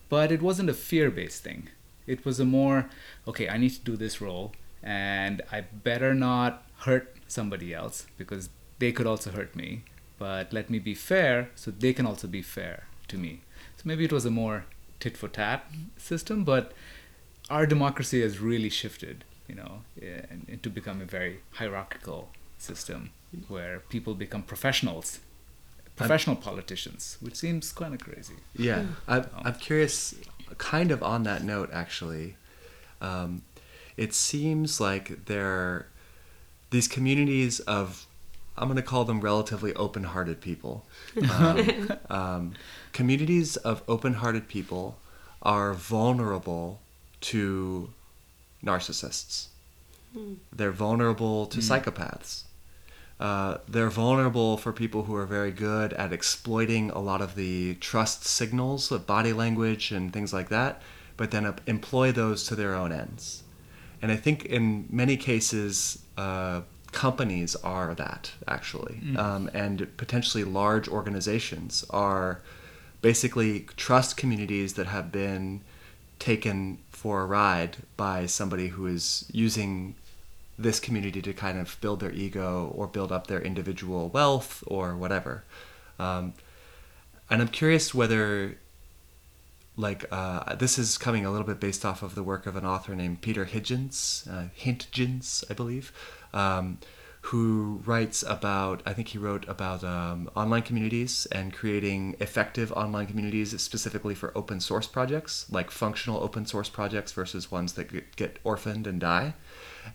[0.09, 1.68] but it wasn't a fear-based thing.
[2.07, 2.90] It was a more,
[3.29, 8.49] okay, I need to do this role, and I better not hurt somebody else because
[8.79, 9.85] they could also hurt me.
[10.18, 13.40] But let me be fair so they can also be fair to me.
[13.77, 14.64] So maybe it was a more
[15.01, 15.66] tit for tat
[15.97, 16.73] system, but
[17.51, 23.11] our democracy has really shifted, you know, and, to become a very hierarchical system
[23.49, 25.21] where people become professionals,
[25.97, 28.35] professional I'm, politicians, which seems kind of crazy.
[28.57, 30.15] Yeah, I'm, I'm curious,
[30.59, 32.37] kind of on that note, actually.
[33.01, 33.43] Um,
[33.97, 35.87] it seems like there are
[36.71, 38.07] these communities of
[38.57, 40.87] I'm going to call them relatively open-hearted people.
[41.31, 42.53] Um, um,
[42.93, 44.97] communities of open-hearted people
[45.43, 46.81] are vulnerable
[47.33, 47.91] to
[48.65, 49.47] narcissists.
[50.53, 52.43] They're vulnerable to psychopaths.
[53.19, 57.75] Uh, they're vulnerable for people who are very good at exploiting a lot of the
[57.77, 60.83] trust signals of body language and things like that,
[61.17, 63.43] but then uh, employ those to their own ends.
[64.03, 70.89] And I think in many cases, uh, companies are that actually, um, and potentially large
[70.89, 72.41] organizations are
[73.01, 75.61] basically trust communities that have been
[76.18, 79.94] taken for a ride by somebody who is using
[80.59, 84.96] this community to kind of build their ego or build up their individual wealth or
[84.96, 85.44] whatever.
[85.98, 86.35] Um,
[87.29, 88.57] and I'm curious whether,
[89.77, 92.64] like, uh, this is coming a little bit based off of the work of an
[92.64, 95.92] author named Peter Hitchens, uh, Hintjens, I believe,
[96.33, 96.79] um,
[97.29, 103.07] who writes about, I think he wrote about um, online communities and creating effective online
[103.07, 108.39] communities specifically for open source projects, like functional open source projects versus ones that get-
[108.45, 109.33] orphaned and die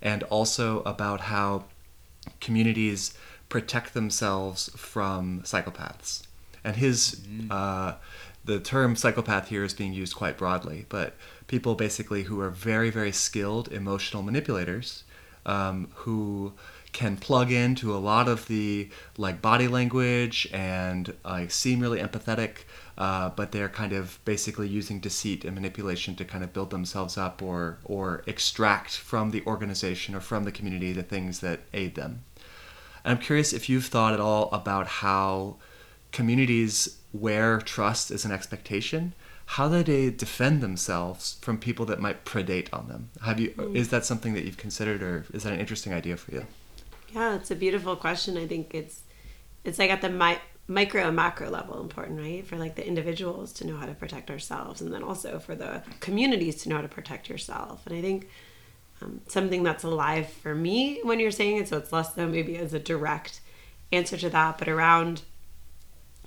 [0.02, 1.66] and also about how
[2.42, 3.14] communities
[3.48, 6.24] protect themselves from psychopaths.
[6.64, 7.94] And his, uh,
[8.44, 11.14] the term psychopath here is being used quite broadly, but
[11.46, 15.04] people basically who are very, very skilled emotional manipulators
[15.46, 16.54] um, who
[16.92, 22.64] can plug into a lot of the like body language and like seem really empathetic
[23.00, 27.18] uh, but they're kind of basically using deceit and manipulation to kind of build themselves
[27.18, 31.96] up or or extract from the organization or from the community the things that aid
[31.96, 32.26] them.
[33.06, 35.56] And I'm curious if you've thought at all about how
[36.12, 39.14] communities where trust is an expectation,
[39.46, 43.12] how do they defend themselves from people that might predate on them?
[43.24, 46.32] Have you is that something that you've considered or is that an interesting idea for
[46.32, 46.46] you?
[47.14, 48.38] Yeah, it's a beautiful question.
[48.38, 49.02] I think it's
[49.64, 52.46] it's like at the mi- micro and macro level important, right?
[52.46, 55.84] For like the individuals to know how to protect ourselves, and then also for the
[56.00, 57.86] communities to know how to protect yourself.
[57.86, 58.30] And I think
[59.02, 62.58] um, something that's alive for me when you're saying it, so it's less than maybe
[62.58, 63.42] as a direct
[63.92, 65.24] answer to that, but around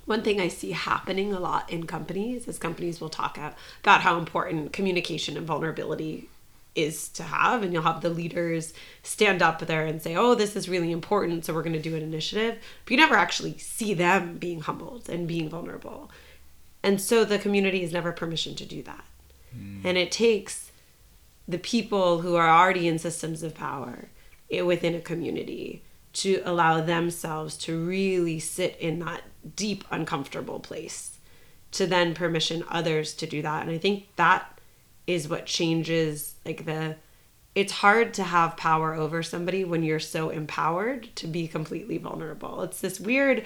[0.05, 4.17] one thing I see happening a lot in companies is companies will talk about how
[4.17, 6.29] important communication and vulnerability
[6.75, 10.55] is to have and you'll have the leaders stand up there and say oh this
[10.55, 12.57] is really important so we're going to do an initiative.
[12.83, 16.09] But you never actually see them being humbled and being vulnerable.
[16.81, 19.05] And so the community is never permission to do that.
[19.55, 19.81] Hmm.
[19.85, 20.71] And it takes
[21.47, 24.09] the people who are already in systems of power
[24.53, 25.83] i- within a community
[26.13, 29.23] to allow themselves to really sit in that
[29.55, 31.17] deep uncomfortable place
[31.71, 33.63] to then permission others to do that.
[33.63, 34.52] And i think that
[35.07, 36.95] is what changes like the
[37.55, 42.61] it's hard to have power over somebody when you're so empowered to be completely vulnerable
[42.61, 43.43] it's this weird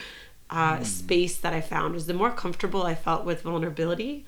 [0.49, 0.83] uh, hmm.
[0.83, 4.25] space that i found is the more comfortable i felt with vulnerability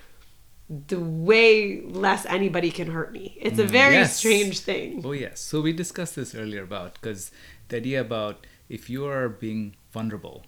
[0.86, 3.72] the way less anybody can hurt me it's a hmm.
[3.72, 4.16] very Yes.
[4.16, 5.40] strange thing Oh yes.
[5.40, 7.32] So we discussed this earlier about because
[7.68, 10.44] the idea about if you are being vulnerable,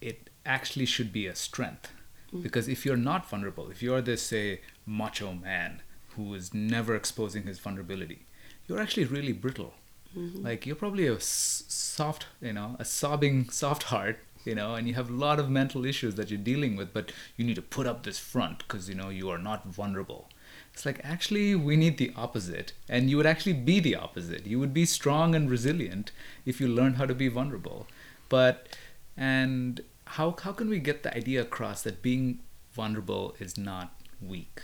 [0.00, 1.92] it actually should be a strength.
[2.30, 2.40] Hmm.
[2.40, 5.82] Because if you're not vulnerable, if you're this say macho man
[6.16, 8.26] who is never exposing his vulnerability,
[8.66, 9.74] you're actually really brittle.
[10.16, 10.44] Mm-hmm.
[10.44, 14.88] Like you're probably a s- soft, you know, a sobbing soft heart, you know, and
[14.88, 17.62] you have a lot of mental issues that you're dealing with, but you need to
[17.62, 20.28] put up this front because you know you are not vulnerable.
[20.72, 24.46] It's like actually we need the opposite, and you would actually be the opposite.
[24.46, 26.12] You would be strong and resilient
[26.44, 27.86] if you learn how to be vulnerable.
[28.28, 28.76] But
[29.16, 32.40] and how how can we get the idea across that being
[32.72, 34.60] vulnerable is not weak?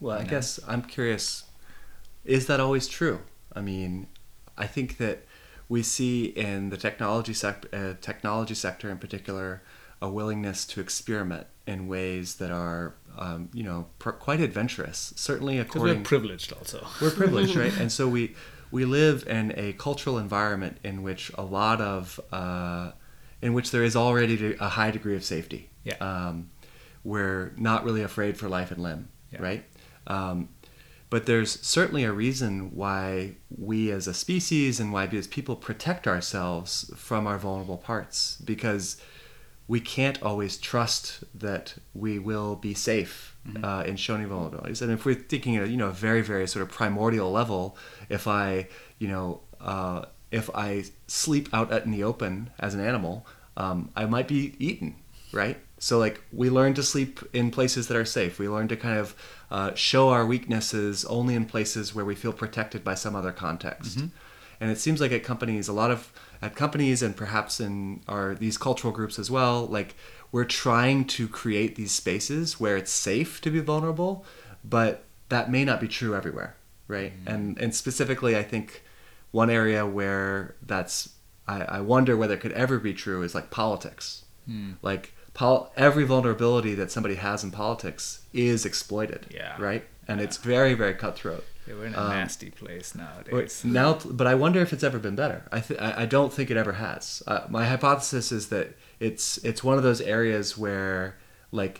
[0.00, 0.30] Well, I know?
[0.30, 1.44] guess I'm curious
[2.24, 3.20] is that always true?
[3.54, 4.06] I mean,
[4.58, 5.24] I think that
[5.68, 9.62] we see in the technology sec- uh, technology sector in particular
[10.02, 15.12] a willingness to experiment in ways that are um, you know pr- quite adventurous.
[15.16, 16.86] Certainly Because according we're privileged also.
[17.00, 17.72] we're privileged, right?
[17.80, 18.34] And so we
[18.70, 22.92] we live in a cultural environment in which a lot of uh,
[23.42, 25.70] in which there is already a high degree of safety.
[25.84, 25.94] Yeah.
[26.00, 26.50] Um,
[27.04, 29.40] we're not really afraid for life and limb, Yeah.
[29.42, 29.64] right?
[30.06, 30.48] Um,
[31.10, 35.56] but there's certainly a reason why we as a species and why we as people
[35.56, 38.96] protect ourselves from our vulnerable parts because
[39.66, 44.82] we can't always trust that we will be safe uh, in showing vulnerabilities.
[44.82, 47.76] And if we're thinking at you know a very very sort of primordial level,
[48.08, 48.68] if I
[48.98, 54.06] you know uh, if I sleep out in the open as an animal, um, I
[54.06, 54.96] might be eaten,
[55.32, 55.58] right?
[55.80, 58.38] So like we learn to sleep in places that are safe.
[58.38, 59.16] We learn to kind of
[59.50, 63.98] uh, show our weaknesses only in places where we feel protected by some other context.
[63.98, 64.08] Mm-hmm.
[64.60, 66.12] and it seems like at companies, a lot of
[66.42, 69.96] at companies and perhaps in our these cultural groups as well, like
[70.32, 74.24] we're trying to create these spaces where it's safe to be vulnerable,
[74.62, 76.56] but that may not be true everywhere,
[76.88, 77.12] right?
[77.12, 77.28] Mm-hmm.
[77.34, 78.82] And and specifically, I think
[79.30, 81.14] one area where that's
[81.48, 84.24] I, I wonder whether it could ever be true is like politics.
[84.46, 84.72] Hmm.
[84.82, 89.22] Like pol- every vulnerability that somebody has in politics is exploited.
[89.40, 89.54] Yeah.
[89.68, 89.84] Right.
[90.08, 91.44] And it's very very cutthroat.
[91.66, 93.62] Yeah, we're in a Um, nasty place nowadays.
[93.64, 95.40] Now, but I wonder if it's ever been better.
[95.56, 97.22] I th- I I don't think it ever has.
[97.32, 98.66] Uh, my hypothesis is that
[99.08, 101.00] it's it's one of those areas where
[101.62, 101.76] like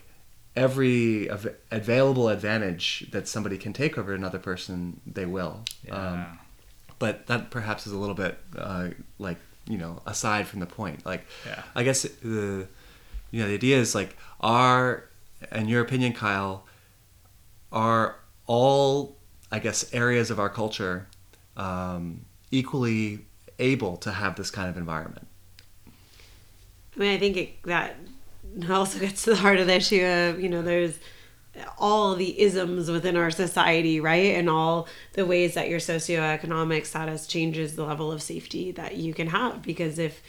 [0.57, 5.55] every av- available advantage that somebody can take over another person, they will.
[5.87, 5.95] yeah.
[6.13, 6.39] Um,
[6.99, 8.89] but that perhaps is a little bit uh,
[9.19, 9.39] like
[9.73, 10.99] you know aside from the point.
[11.13, 11.63] Like Yeah.
[11.75, 12.67] I guess the
[13.31, 15.05] you know the idea is like are
[15.53, 16.67] in your opinion, Kyle,
[17.73, 18.17] are
[18.47, 19.17] all
[19.51, 21.09] I guess areas of our culture
[21.57, 23.27] um, equally
[23.59, 25.27] able to have this kind of environment?
[26.97, 27.97] I mean, I think it, that
[28.69, 30.99] also gets to the heart of the issue of, you know, there's
[31.79, 34.35] all the isms within our society, right?
[34.35, 39.13] And all the ways that your socioeconomic status changes the level of safety that you
[39.15, 39.63] can have.
[39.63, 40.23] Because if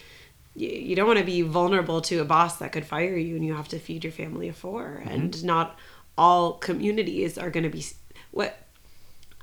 [0.55, 3.53] you, don't want to be vulnerable to a boss that could fire you and you
[3.53, 5.09] have to feed your family of 4 mm-hmm.
[5.09, 5.79] and not
[6.17, 7.85] all communities are going to be
[8.31, 8.57] what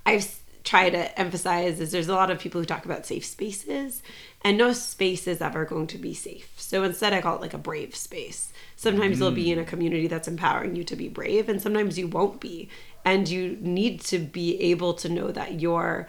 [0.04, 0.38] I've
[0.68, 4.02] tried to emphasize is there's a lot of people who talk about safe spaces,
[4.42, 6.52] and no space is ever going to be safe.
[6.56, 8.52] So instead, I call it like a brave space.
[8.76, 9.66] Sometimes you'll be in a mm.
[9.66, 12.68] community that's empowering you to be brave, and sometimes you won't be.
[13.04, 16.06] And you need to be able to know that your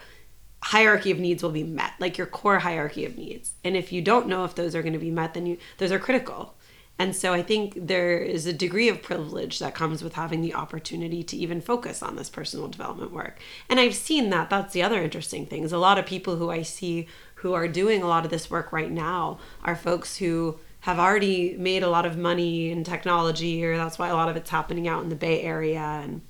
[0.64, 3.53] hierarchy of needs will be met, like your core hierarchy of needs.
[3.64, 5.91] And if you don't know if those are going to be met, then you those
[5.91, 6.55] are critical.
[7.01, 10.53] And so I think there is a degree of privilege that comes with having the
[10.53, 13.39] opportunity to even focus on this personal development work.
[13.70, 14.49] And I've seen that.
[14.49, 17.70] That's the other interesting thing is a lot of people who I see who are
[17.70, 21.89] doing a lot of this work right now are folks who have already made a
[21.89, 25.10] lot of money in technology or that's why a lot of it's happening out in
[25.10, 26.22] the Bay Area and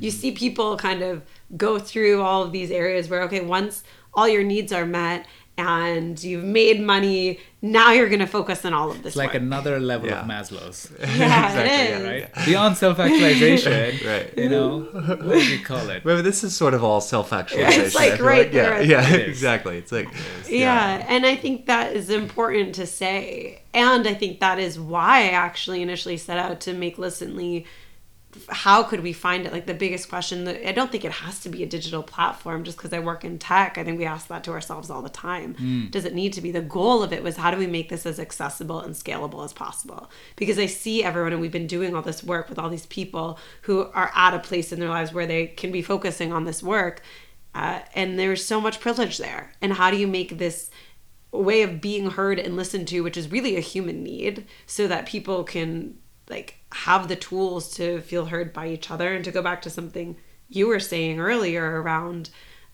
[0.00, 1.22] you see people kind of
[1.56, 3.82] go through all of these areas where okay once
[4.14, 5.26] all your needs are met
[5.56, 9.28] and you've made money now you're going to focus on all of this it's like
[9.34, 9.42] work.
[9.42, 10.20] another level Yeah.
[10.22, 12.44] of Maslow's, yeah Exactly, it yeah, is right?
[12.44, 13.72] Beyond self-actualization,
[14.06, 14.34] Right.
[14.36, 16.04] You know, what do you call it?
[16.04, 17.84] Remember, this is sort of all self-actualization.
[17.84, 18.82] It's like right yeah, there.
[18.82, 19.28] Yeah, It is.
[19.28, 19.78] exactly.
[19.78, 20.08] It's like
[20.48, 21.04] yeah.
[21.08, 25.30] and i think that is important to say and i think that is why i
[25.30, 27.64] actually initially set out to make Listenly
[28.48, 29.52] how could we find it?
[29.52, 32.64] Like the biggest question that i don't think it has to be a digital platform
[32.64, 33.78] just because i work in tech.
[33.78, 35.54] I think we ask that to ourselves all the time.
[35.90, 36.50] Does it need to be?
[36.50, 39.52] The goal of it was how do we make this as accessible and scalable as
[39.52, 40.10] possible?
[40.36, 43.38] Because i see everyone and we've been doing all this work with all these people
[43.62, 46.62] who are at a place in their lives where they can be focusing on this
[46.62, 47.02] work
[47.54, 49.52] uh, and there's so much privilege there.
[49.62, 50.70] And how do you make this
[51.30, 55.06] way of being heard and listened to which is really a human need so that
[55.06, 55.96] people can
[56.28, 59.14] like have the tools to feel heard by each other.
[59.14, 60.16] And to go back to something
[60.48, 62.30] you were saying earlier around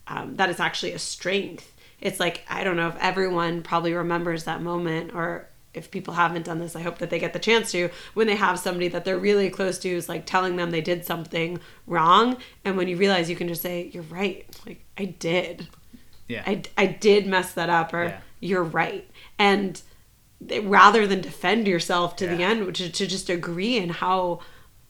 [0.07, 1.71] um, that it's actually a strength.
[2.01, 6.45] It's like i don't know if everyone probably remembers that moment or if people haven't
[6.45, 9.05] done this i hope that they get the chance to when they have somebody that
[9.05, 12.37] they're really close to is like telling them they did something wrong.
[12.65, 14.45] And when you realize you can just say you're right.
[14.65, 15.67] Like i did.
[16.27, 16.43] Yeah.
[16.45, 18.19] I, I did mess that up or Yeah.
[18.39, 19.07] you're right.
[19.37, 19.79] And
[20.63, 24.39] rather than defend yourself to the end which is to just agree in how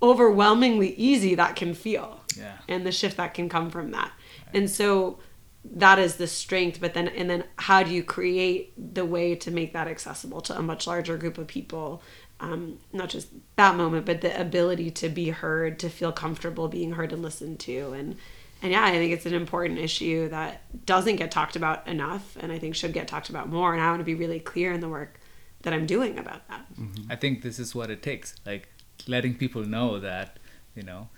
[0.01, 2.57] overwhelmingly easy that can feel Yeah.
[2.67, 4.11] and the shift that can come from that.
[4.53, 5.19] And so
[5.63, 9.51] that is the strength but then and then how do you create the way to
[9.51, 12.01] make that accessible to a much larger group of people?
[12.39, 13.27] Um, not just
[13.57, 17.59] that moment but the ability to be heard to feel comfortable being heard and listened
[17.61, 17.91] to.
[17.93, 18.15] And
[18.63, 22.51] and yeah i think it's an important issue that doesn't get talked about enough and
[22.51, 23.73] i think should get talked about more.
[23.73, 25.19] And i want to be really clear in the work
[25.63, 27.11] that i'm doing about that mm-hmm.
[27.11, 28.35] I think this is what it takes.
[28.45, 28.69] Like
[29.07, 30.37] letting people know that,
[30.75, 31.09] you know,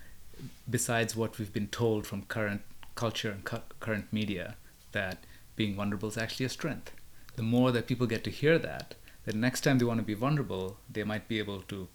[0.68, 2.62] besides what we've been told from current
[2.94, 4.56] culture and cu- current media,
[4.92, 5.18] that
[5.56, 6.92] being vulnerable is actually a strength.
[7.36, 10.14] The more that people get to hear that, the next time they want to be
[10.14, 11.88] vulnerable, they might be able to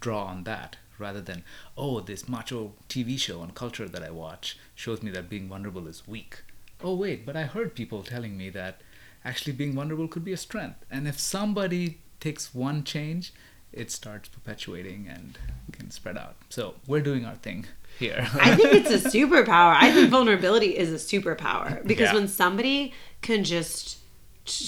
[0.00, 1.44] draw on that rather than,
[1.76, 5.86] oh, this macho TV show and culture that I watch shows me that being vulnerable
[5.86, 6.42] is weak.
[6.82, 8.80] Oh, wait, but I heard people telling me that
[9.26, 10.84] actually being vulnerable could be a strength.
[10.90, 13.32] And if somebody takes one change,
[13.72, 15.38] it starts perpetuating and
[15.72, 16.36] can spread out.
[16.48, 17.66] So we're doing our thing
[17.98, 18.26] here.
[18.34, 19.74] I think it's a superpower.
[19.78, 22.14] I think vulnerability is a superpower because Yeah.
[22.14, 23.98] when somebody can just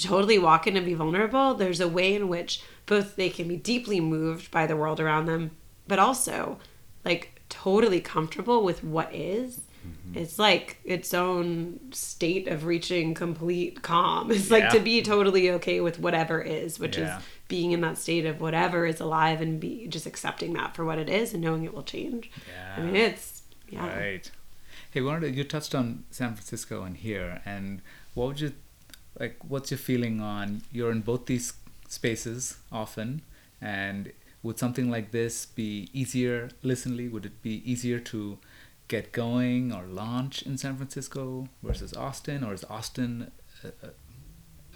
[0.03, 3.55] totally walk in and be vulnerable, there's a way in which both they can be
[3.55, 5.51] deeply moved by the world around them,
[5.87, 6.59] but also
[7.05, 10.17] like totally comfortable with what is Mm-hmm.
[10.19, 14.29] it's like its own state of reaching complete calm.
[14.31, 17.17] It's like to be totally okay with whatever is, which Yeah.
[17.19, 20.83] is being in that state of whatever is alive and be just accepting that for
[20.85, 22.29] what it is and knowing it will change.
[22.47, 22.75] Yeah.
[22.77, 23.87] I mean, it's yeah.
[23.97, 24.29] Right.
[24.91, 27.81] Hey, wanted to, you touched on San Francisco and here, and
[28.15, 28.53] what would you
[29.19, 29.37] like?
[29.47, 30.63] What's your feeling on?
[30.71, 31.53] You're in both these
[31.87, 33.21] spaces often,
[33.61, 34.11] and
[34.41, 36.49] would something like this be easier?
[36.63, 38.39] Listenly, would it be easier to
[38.89, 43.31] get going or launch in San Francisco versus Austin, or is Austin
[43.63, 43.91] a, a,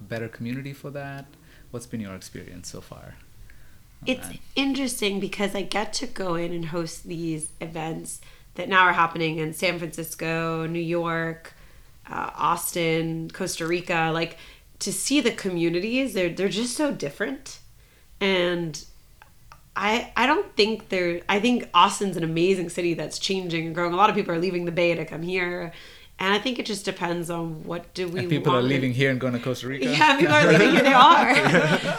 [0.01, 1.25] better community for that?
[1.71, 3.15] What's been your experience so far?
[4.05, 4.37] It's that?
[4.55, 8.21] interesting because I get to go in and host these events
[8.55, 11.53] that now are happening in San Francisco, New York,
[12.09, 14.11] uh, Austin, Costa Rica.
[14.13, 14.37] Like
[14.79, 17.59] to see the communities, they're they're just so different,
[18.19, 18.85] and
[19.75, 21.21] I I don't think they're.
[21.27, 23.93] I think Austin's an amazing city that's changing and growing.
[23.93, 25.73] A lot of people are leaving the Bay to come here,
[26.19, 28.19] and I think it just depends on what do we.
[28.19, 29.85] and people are leaving here and going to Costa Rica.
[29.85, 30.83] Yeah, people are leaving here.
[30.83, 31.33] They are.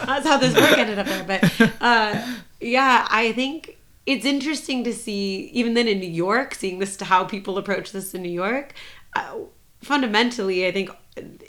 [0.05, 1.23] That's how this work ended up there.
[1.25, 2.25] But uh,
[2.61, 7.05] yeah, I think it's interesting to see, even then in New York, seeing this to
[7.05, 8.73] how people approach this in New York.
[9.15, 9.39] Uh,
[9.81, 10.89] fundamentally, I think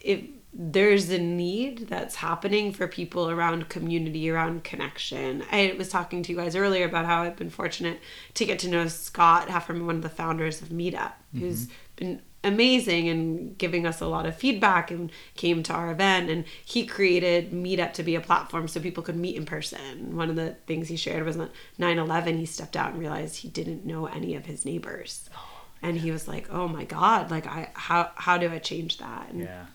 [0.02, 0.22] if
[0.58, 5.44] there's a need that's happening for people around community, around connection.
[5.52, 8.00] I was talking to you guys earlier about how I've been fortunate
[8.34, 11.74] to get to know Scott Heiferman, one of the founders of Meetup, who's mm-hmm.
[11.96, 16.30] been amazing and giving us a lot of feedback and came to our event.
[16.30, 20.16] And he created meetup to be a platform so people could meet in person.
[20.16, 23.48] One of the things he shared was that 9-11 he stepped out and realized he
[23.48, 25.28] didn't know any of his neighbors.
[25.36, 25.52] Oh
[25.82, 29.28] and he was like oh my god like i how how do i change that?
[29.30, 29.66] And, Yeah.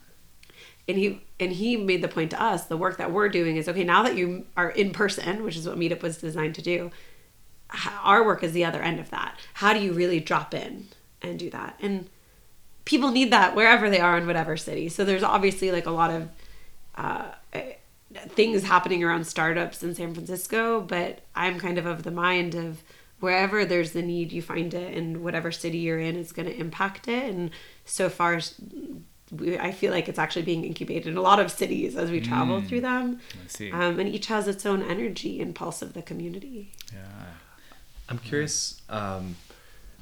[0.87, 3.67] And he and he made the point to us the work that we're doing is
[3.67, 6.91] okay now that you are in person which is what meetup was designed to do
[8.03, 9.37] our work is the other end of that.
[9.55, 10.87] How do you really drop in
[11.21, 11.77] and do that?
[11.81, 12.09] And
[12.85, 14.89] people need that wherever they are in whatever city.
[14.89, 16.29] So there's obviously like a lot of
[16.95, 17.73] uh, eh,
[18.13, 22.83] things happening around startups in san francisco but i'm kind of of the mind of
[23.21, 26.57] wherever there's the need you find it and whatever city you're in is going to
[26.57, 27.31] impact it.
[27.33, 27.51] And
[27.85, 28.41] so far
[29.31, 32.19] we, i feel like it's actually being incubated in a lot of cities as we
[32.19, 33.19] travel through them.
[33.33, 33.71] I see.
[33.71, 36.71] um, and each has its own energy and pulse of the community.
[36.93, 37.25] Yeah.
[38.09, 39.35] I'm curious um,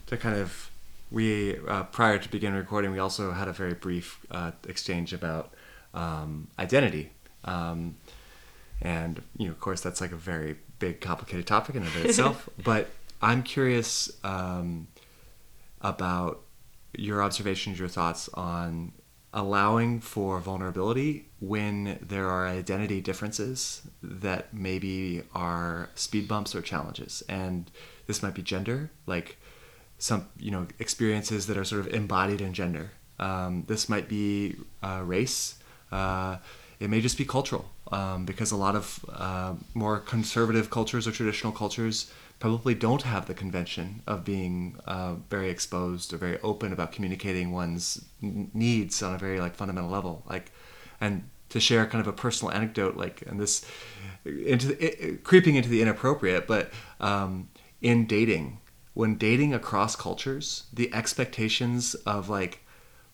[0.07, 0.71] to kind of
[1.11, 5.53] we uh, prior to begin recording we also had a very brief uh, exchange about
[5.93, 7.11] um, identity.
[7.45, 7.95] Um,
[8.81, 12.05] and you know of course that's like a very big complicated topic in and of
[12.05, 12.49] itself.
[12.63, 12.89] But
[13.21, 14.87] I'm curious um,
[15.81, 16.41] about
[16.95, 18.93] your observations your thoughts on
[19.33, 27.21] allowing for vulnerability when there are identity differences that maybe are speed bumps or challenges.
[27.29, 27.69] And
[28.07, 29.37] this might be gender like
[29.99, 32.91] some you know experiences that are sort of embodied in gender.
[33.19, 35.59] Um, this might be uh, race.
[35.91, 36.37] Uh,
[36.79, 41.11] it may just be cultural um, because a lot of uh, more conservative cultures or
[41.11, 46.71] traditional cultures probably don't have the convention of being uh, very exposed or very open
[46.71, 50.51] about communicating one's n- needs on a very like fundamental level like
[51.01, 53.65] and to share kind of a personal anecdote like and this
[54.25, 57.49] into the, it, creeping into the inappropriate but um,
[57.81, 58.59] in dating
[58.93, 62.59] when dating across cultures the expectations of like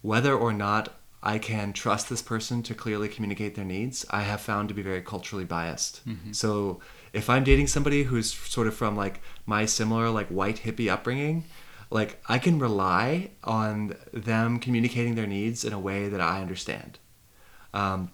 [0.02, 4.42] whether or not I can trust this person to clearly communicate their needs, I have
[4.42, 6.02] found to be very culturally biased.
[6.34, 6.82] So
[7.16, 11.46] if I'm dating somebody who's sort of from like my similar like white hippie upbringing,
[11.90, 17.00] like I can rely on them communicating their needs in a way that I understand.
[17.74, 18.12] Um,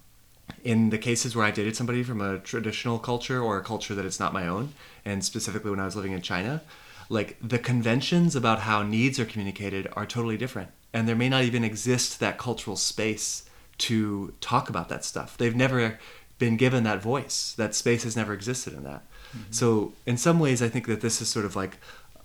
[0.63, 4.05] in the cases where I dated somebody from a traditional culture or a culture that
[4.05, 4.73] it's not my own,
[5.03, 6.61] and specifically when I was living in China,
[7.09, 10.69] like the conventions about how needs are communicated are totally different.
[10.93, 13.49] And there may not even exist that cultural space
[13.79, 15.37] to talk about that stuff.
[15.37, 15.97] They've never
[16.41, 17.53] been given that voice.
[17.55, 19.03] That space has never existed in that.
[19.51, 21.77] So, in some ways, I think that this is sort of like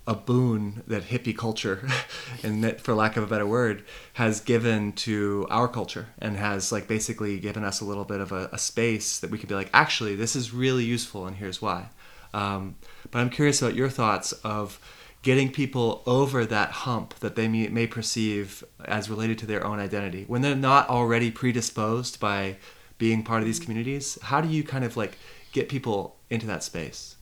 [0.07, 1.87] a boon that hippie culture,
[2.43, 6.71] and that, for lack of a better word, has given to our culture and has
[6.71, 9.55] like basically given us a little bit of a, a space that we could be
[9.55, 11.89] like, actually, this is really useful, and here's why.
[12.33, 12.75] Um,
[13.11, 14.79] but I'm curious about your thoughts of
[15.21, 19.79] getting people over that hump that they may, may perceive as related to their own
[19.79, 22.57] identity when they're not already predisposed by
[22.97, 24.17] being part of these communities.
[24.23, 25.17] How do you kind of like
[25.51, 27.15] get people into that space?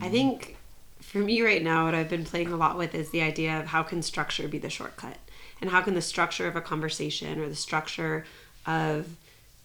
[0.00, 0.56] I think
[1.00, 3.66] for me right now, what I've been playing a lot with is the idea of
[3.66, 5.18] how can structure be the shortcut,
[5.60, 8.24] and how can the structure of a conversation or the structure
[8.66, 9.16] of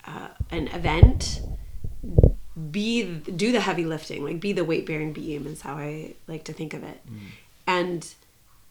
[0.05, 1.41] uh, an event
[2.71, 6.43] be do the heavy lifting, like be the weight bearing beam is how I like
[6.45, 7.01] to think of it,
[7.65, 8.07] and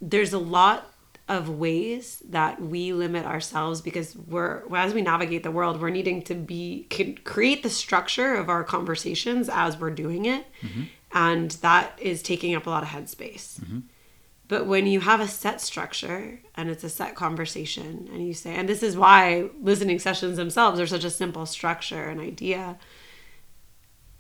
[0.01, 0.93] there's a lot
[1.31, 6.20] of ways that we limit ourselves because we're as we navigate the world we're needing
[6.20, 6.87] to be
[7.24, 10.83] create the structure of our conversations as we're doing it mm-hmm.
[11.12, 13.78] and that is taking up a lot of headspace mm-hmm.
[14.49, 18.55] but when you have a set structure and it's a set conversation and you say
[18.55, 22.76] and this is why listening sessions themselves are such a simple structure and idea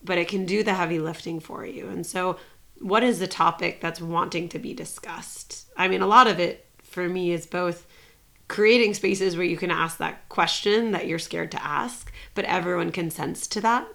[0.02, 1.88] but it can do the heavy lifting for you.
[1.88, 2.36] And so,
[2.78, 5.68] what is the topic that's wanting to be discussed?
[5.76, 7.86] I mean, a lot of it for me is both
[8.48, 12.90] creating spaces where you can ask that question that you're scared to ask, but everyone
[12.90, 13.86] consents to that.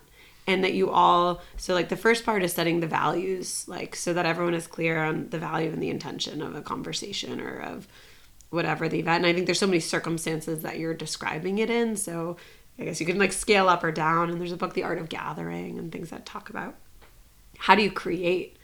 [0.48, 4.14] And that you all, so like the first part is setting the values, like so
[4.14, 7.88] that everyone is clear on the value and the intention of a conversation or of
[8.52, 9.24] whatever the event.
[9.24, 11.98] And I think there's so many circumstances that you're describing it in.
[11.98, 12.38] So
[12.78, 14.30] I guess you can like scale up or down.
[14.30, 16.76] And there's a book, The Art of Gathering, and things that talk about
[17.58, 18.58] how do you create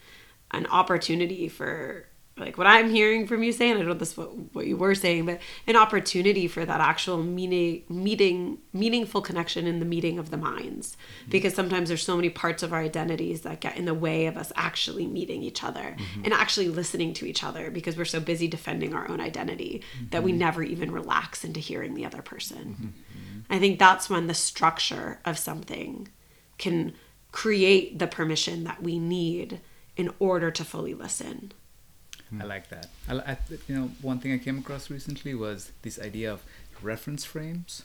[0.52, 2.06] an opportunity for
[2.42, 3.74] like what I'm hearing from you saying.
[3.74, 7.22] I don't know this what what you were saying, but an opportunity for that actual
[7.22, 10.96] meaning, meeting, meaningful connection in the meeting of the minds.
[11.20, 11.30] Mm-hmm.
[11.30, 14.36] Because sometimes there's so many parts of our identities that get in the way of
[14.36, 16.24] us actually meeting each other mm-hmm.
[16.24, 20.22] and actually listening to each other because we're so busy defending our own identity that
[20.22, 20.40] we mm-hmm.
[20.40, 22.94] never even relax into hearing the other person.
[23.50, 26.08] I think that's when the structure of something
[26.58, 26.94] can
[27.32, 29.60] create the permission that we need
[29.96, 31.52] in order to fully listen.
[32.32, 32.42] Hmm.
[32.42, 32.88] I like that.
[33.08, 33.36] I, I,
[33.68, 36.42] you know, one thing I came across recently was this idea of
[36.80, 37.82] reference frames.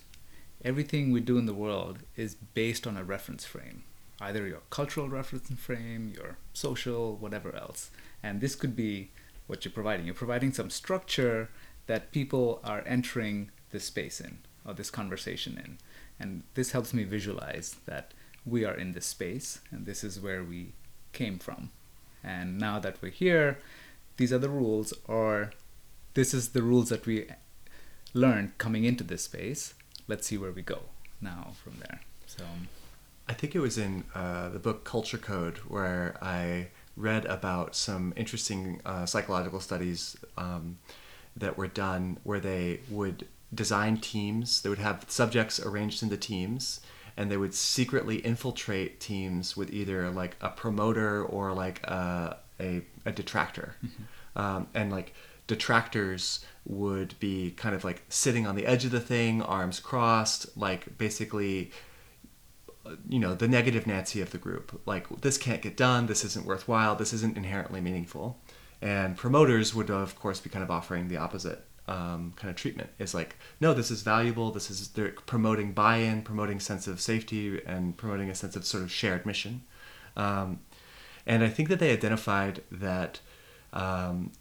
[0.63, 3.83] Everything we do in the world is based on a reference frame,
[4.21, 7.91] either your cultural reference frame, your social, whatever else.
[8.23, 9.11] And this could be
[9.47, 10.05] what you're providing.
[10.05, 11.49] You're providing some structure
[11.87, 15.77] that people are entering this space in or this conversation in.
[16.19, 18.13] And this helps me visualize that
[18.45, 20.71] we are in this space and this is where we
[21.13, 21.69] came from.
[22.23, 23.59] And now that we're here,
[24.17, 25.51] these are the rules, or
[26.13, 27.27] this is the rules that we
[28.13, 29.73] learned coming into this space.
[30.07, 30.81] Let's see where we go
[31.21, 32.01] now from there.
[32.25, 32.43] So,
[33.27, 38.13] I think it was in uh, the book Culture Code where I read about some
[38.15, 40.79] interesting uh, psychological studies um,
[41.35, 44.61] that were done where they would design teams.
[44.61, 46.81] They would have subjects arranged into teams
[47.15, 52.81] and they would secretly infiltrate teams with either like a promoter or like a, a,
[53.05, 53.75] a detractor.
[54.35, 55.13] Um, and like
[55.47, 60.57] detractors would be kind of like sitting on the edge of the thing, arms crossed,
[60.57, 61.71] like basically
[63.09, 64.81] you know the negative nancy of the group.
[64.85, 66.05] Like this can't get done.
[66.05, 66.95] This isn't worthwhile.
[66.95, 68.39] This isn't inherently meaningful.
[68.81, 72.89] And promoters would of course be kind of offering the opposite um, kind of treatment.
[72.99, 74.51] Is like no this is valuable.
[74.51, 78.83] This is they're promoting buy-in promoting sense of safety and promoting a sense of sort
[78.83, 79.63] of shared mission.
[80.15, 80.59] Um,
[81.27, 83.19] and i think that they identified that
[83.73, 84.31] um,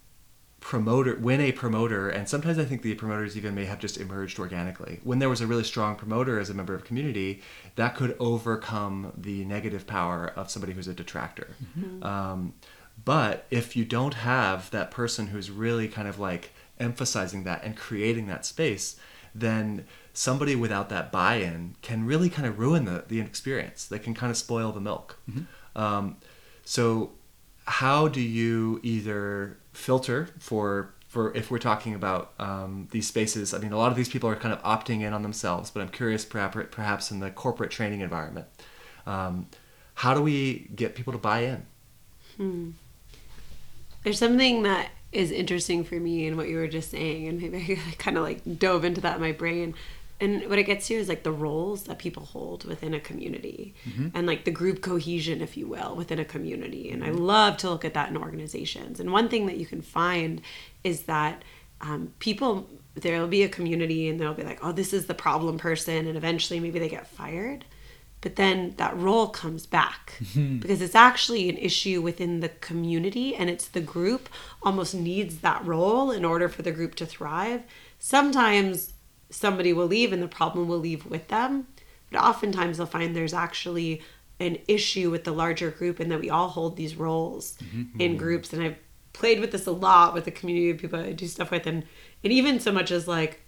[0.60, 4.38] promoter when a promoter and sometimes i think the promoters even may have just emerged
[4.38, 5.00] organically.
[5.04, 7.42] When there was a really strong promoter as a member of community
[7.76, 11.48] that could overcome the negative power of somebody who's a detractor.
[12.02, 12.54] Um,
[13.04, 17.76] but if you don't have that person who's really kind of like emphasizing that and
[17.76, 18.96] creating that space
[19.34, 19.84] then
[20.14, 23.84] somebody without that buy-in can really kind of ruin the, the experience.
[23.86, 25.18] They can kind of spoil the milk.
[25.74, 26.16] Um,
[26.66, 27.12] so
[27.64, 33.58] how do you either filter for for if we're talking about um, these spaces i
[33.58, 35.88] mean a lot of these people are kind of opting in on themselves but i'm
[35.88, 38.46] curious perhaps, perhaps in the corporate training environment
[39.06, 39.46] um,
[39.94, 41.64] how do we get people to buy in
[44.02, 47.74] There's something that is interesting for me in what you were just saying, and maybe
[47.74, 49.74] I kind of like dove into that in my brain.
[50.18, 53.74] And what it gets to is like the roles that people hold within a community
[54.14, 56.90] and like the group cohesion, if you will, within a community.
[56.90, 58.98] And I love to look at that in organizations.
[58.98, 60.40] And one thing that you can find
[60.84, 61.42] is that
[61.82, 65.58] um, people, there'll be a community and they'll be like, oh, this is the problem
[65.58, 66.06] person.
[66.06, 67.66] And eventually maybe they get fired
[68.22, 70.18] but then that role comes back
[70.60, 74.28] because it's actually an issue within the community and it's the group
[74.62, 77.62] almost needs that role in order for the group to thrive
[78.00, 78.94] sometimes
[79.30, 81.66] somebody will leave and the problem will leave with them.
[82.10, 84.02] But oftentimes they'll find there's actually
[84.38, 88.00] an issue with the larger group and that we all hold these roles mm-hmm.
[88.00, 88.18] in mm-hmm.
[88.18, 88.52] groups.
[88.52, 88.76] And i've
[89.12, 91.66] played with this a lot with the community of people i do stuff with.
[91.66, 91.84] And
[92.22, 93.42] and even so much as like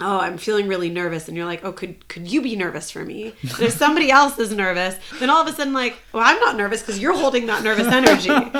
[0.00, 3.04] oh i'm feeling really nervous and you're like oh could could you be nervous for
[3.04, 6.38] me and if somebody else is nervous then all of a sudden like well i'm
[6.40, 8.50] not nervous because you're holding that nervous energy so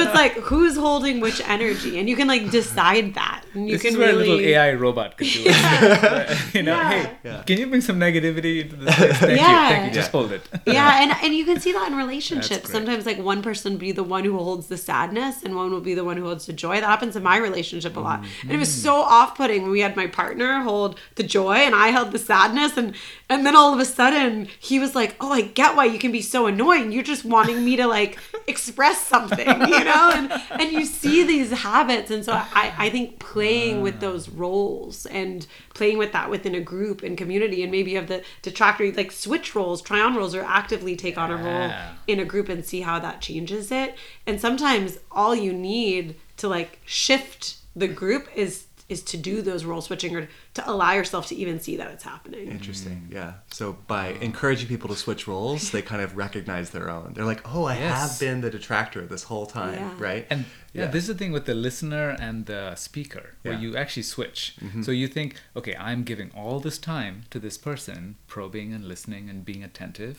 [0.00, 3.82] it's like who's holding which energy and you can like decide that And you this
[3.82, 6.38] can is where a little AI robot could do it.
[6.54, 6.90] you know, Yeah.
[7.02, 7.42] hey, Yeah.
[7.42, 8.94] can you bring some negativity into this?
[8.94, 9.18] Place?
[9.18, 9.62] Thank Yeah.
[9.68, 9.94] you, thank you.
[10.00, 10.42] Just hold it.
[10.66, 13.90] yeah and, and you can see that in relationships sometimes like one person will be
[13.92, 16.52] the one who holds the sadness and one will be the one who holds the
[16.52, 18.82] joy that happens in my relationship a lot and it was mm.
[18.86, 20.83] so off-putting when we had my partner hold
[21.14, 22.76] the joy and i held the sadness.
[22.76, 22.94] And
[23.28, 26.12] and then all of a sudden he was like oh i get why you can
[26.12, 26.92] be so annoying.
[26.92, 30.10] You're just wanting me to like express something you know?
[30.14, 32.10] And and you see these habits.
[32.10, 34.00] And so i i think playing with ah.
[34.00, 38.08] those roles and playing with that within a group and community and maybe you have
[38.08, 41.70] the detractor like switch roles try on roles or actively take on a role
[42.06, 43.94] in a group and see how that changes it.
[44.26, 49.62] And sometimes all you need to like shift the group is is to do those
[49.70, 50.22] role switching or
[50.58, 52.98] to allow yourself to even see that it's happening Interesting.
[53.18, 53.30] Yeah.
[53.58, 53.64] So
[53.96, 57.06] by encouraging people to switch roles, they kind of recognize their own.
[57.14, 57.94] They're like, "Oh, I Yes.
[58.02, 60.08] have been the detractor this whole time, Yeah.
[60.08, 60.40] right?" And
[60.72, 60.90] yeah, Yeah.
[60.94, 63.60] this is the thing with the listener and the speaker, where Yeah.
[63.60, 63.64] Mm-hmm.
[63.74, 64.40] you actually switch.
[64.86, 65.28] So you think,
[65.58, 67.98] okay, I'm giving all this time to this person,
[68.34, 70.16] probing and listening and being attentive,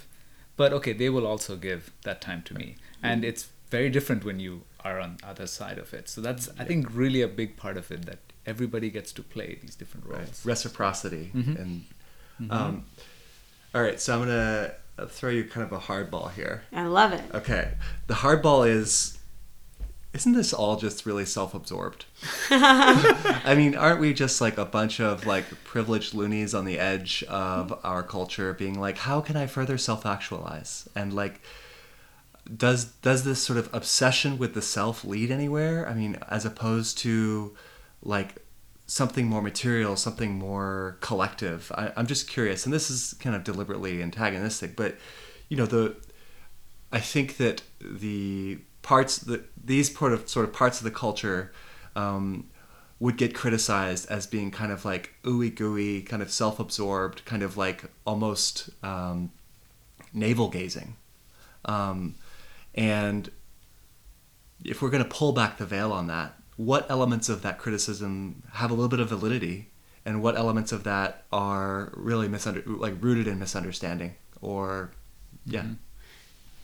[0.61, 2.67] but okay, they will also give that time to me,
[3.09, 3.29] and Mm-hmm.
[3.29, 3.43] it's
[3.77, 4.53] very different when you
[4.85, 6.07] are on the other side of it.
[6.09, 9.57] So that's, I think, really a big part of it that everybody gets to play
[9.61, 10.19] these different roles.
[10.45, 10.45] right.
[10.45, 11.59] Reciprocity Mhm.
[11.61, 11.85] and.
[12.51, 12.83] Um,
[13.73, 14.73] all right, so I'm gonna
[15.07, 16.63] throw you kind of a hardball here.
[16.73, 17.71] i love it Okay,
[18.07, 19.17] the hardball is.
[20.13, 22.05] Isn't this all just really self-absorbed?
[22.49, 27.23] I mean, aren't we just like a bunch of like privileged loonies on the edge
[27.27, 31.41] of our culture, being like, "How can I further self-actualize?" And like,
[32.55, 35.87] does does this sort of obsession with the self lead anywhere?
[35.87, 37.55] I mean, as opposed to
[38.01, 38.35] like
[38.87, 41.71] something more material, something more collective.
[41.75, 44.95] I, I'm just curious, and this is kind of deliberately antagonistic, but
[45.49, 45.95] you know, the
[46.91, 51.51] I think that the parts that these sort of sort of parts of the culture
[51.95, 52.49] um,
[52.99, 57.57] would get criticized as being kind of like ooey gooey, kind of self-absorbed, kind of
[57.57, 59.31] like almost um,
[60.13, 60.95] navel gazing.
[61.65, 62.15] Um,
[62.75, 63.31] and
[64.63, 68.43] if we're going to pull back the veil on that, what elements of that criticism
[68.53, 69.69] have a little bit of validity,
[70.05, 74.91] and what elements of that are really misunder like rooted in misunderstanding or
[75.45, 75.61] yeah.
[75.61, 75.73] Mm-hmm.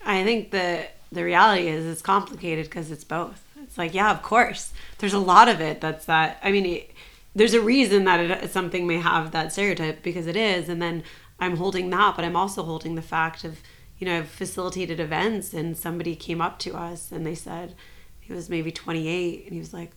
[0.05, 3.43] I think the the reality is it's complicated because it's both.
[3.61, 4.73] It's like, yeah, of course.
[4.99, 6.39] There's a lot of it that's that.
[6.43, 6.91] I mean, it,
[7.35, 11.03] there's a reason that it, something may have that stereotype because it is, and then
[11.39, 13.59] I'm holding that, but I'm also holding the fact of,
[14.01, 17.75] you know, I've facilitated events, and somebody came up to us and they said,
[18.19, 19.91] he was maybe 28, and he was like,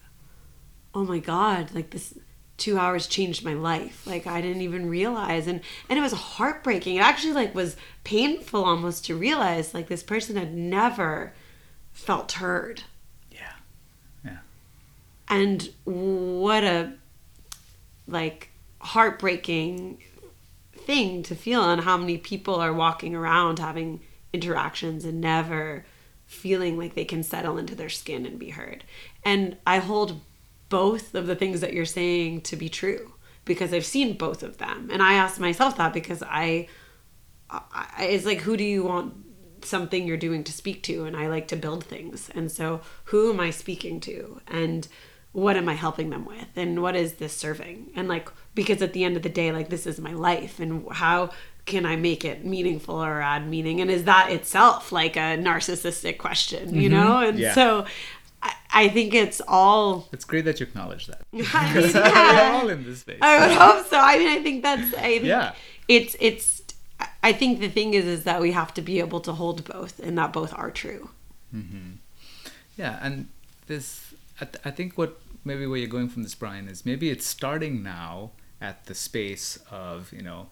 [0.95, 2.13] oh my god, like this
[2.59, 6.95] two hours changed my life like i didn't even realize and and it was heartbreaking
[6.95, 11.33] it actually like was painful almost to realize like this person had never
[11.91, 12.85] felt heard
[13.33, 13.55] Yeah.
[14.25, 14.37] Yeah.
[15.29, 16.93] and what a
[18.07, 18.51] like
[18.81, 19.99] heartbreaking
[20.85, 24.01] thing to feel and how many people are walking around having
[24.33, 25.85] interactions and never
[26.27, 28.85] feeling like they can settle into their skin and be heard.
[29.25, 30.21] And i hold
[30.69, 33.13] both of the things that you're saying to be true
[33.45, 34.89] because i've seen both of them.
[34.93, 36.69] And i asked myself that because i,
[37.51, 39.15] I it's like who do you want
[39.63, 41.05] something you're doing to speak to?
[41.05, 42.31] And i like to build things.
[42.35, 44.41] And so who am i speaking to?
[44.47, 44.89] And
[45.35, 48.93] what am i helping them with and what is this serving and like because at
[48.95, 51.29] the end of the day like this is my life and how
[51.67, 56.17] can i make it meaningful or add meaning and is that itself like a narcissistic
[56.19, 57.05] question you mm-hmm.
[57.05, 57.53] know and Yeah.
[57.53, 57.85] so
[58.43, 61.23] I, I think it's all It's great that you acknowledge that.
[61.33, 62.53] I mean, yeah.
[62.53, 63.19] we're all in this space.
[63.23, 63.99] I would hope so.
[63.99, 64.93] I mean, I think that's.
[64.95, 65.55] I think Yeah.
[65.89, 66.63] It's it's.
[67.23, 69.99] I think the thing is, is that we have to be able to hold both,
[69.99, 71.09] and that both are true.
[71.55, 71.93] Mm-hmm.
[72.77, 73.29] Yeah, and
[73.67, 77.11] this, I, th- I think what maybe where you're going from this, Bryan, is maybe
[77.11, 80.49] it's starting now at the space of you know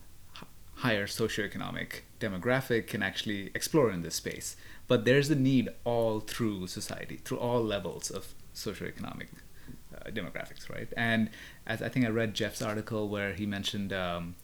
[0.77, 4.57] higher socioeconomic demographic can actually explore in this space,
[4.89, 9.29] but there's a need all through society, through all levels of socioeconomic
[9.95, 10.89] uh, demographics, right?
[10.97, 11.31] And
[11.67, 14.35] as I think I read Jeff's article where he mentioned, um,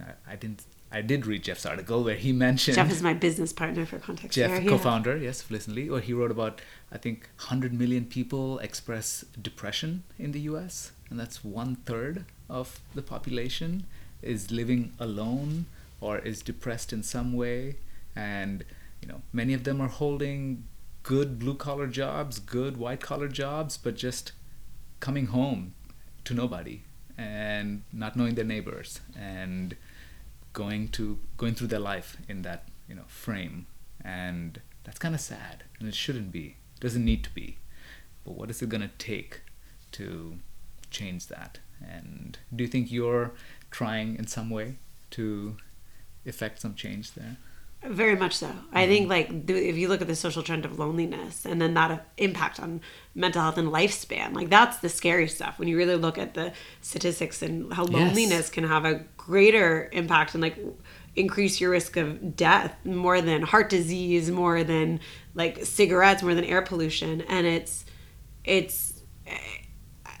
[0.00, 0.62] I- I didn't.
[0.94, 4.36] I did read Jeff's article where he mentioned Jeff is my business partner for context.
[4.36, 6.60] Jeff, here, co-founder, yes, of Listenly, where he wrote about
[6.92, 10.92] I think 100 million people express depression in the U.S.
[11.10, 13.86] and that's one third of the population
[14.22, 15.66] is living alone
[16.00, 17.74] or is depressed in some way,
[18.14, 18.64] and
[19.02, 20.64] you know many of them are holding
[21.02, 24.30] good blue collar jobs, good white collar jobs, but just
[25.00, 25.74] coming home
[26.24, 26.82] to nobody
[27.18, 29.76] and not knowing their neighbors and
[30.54, 33.66] going to going through their life in that you know frame
[34.02, 37.58] and that's kind of sad and it shouldn't be it doesn't need to be
[38.24, 39.42] but what is it going to take
[39.92, 40.38] to
[40.90, 41.58] change that?
[41.86, 43.32] And do you think you're
[43.70, 44.76] trying in some way
[45.10, 45.56] to
[46.24, 47.36] effect some change there?
[47.86, 48.50] Very much so.
[48.72, 49.10] I think mm-hmm.
[49.10, 52.58] like th- if you look at the social trend of loneliness and then that impact
[52.58, 52.80] on
[53.14, 55.58] mental health and lifespan, like that's the scary stuff.
[55.58, 57.92] When you really look at the statistics and how Yes.
[57.92, 60.56] loneliness can have a greater impact and like
[61.14, 65.00] increase your risk of death more than heart disease, more than
[65.34, 67.84] like cigarettes, more than air pollution, and it's
[68.44, 68.94] it's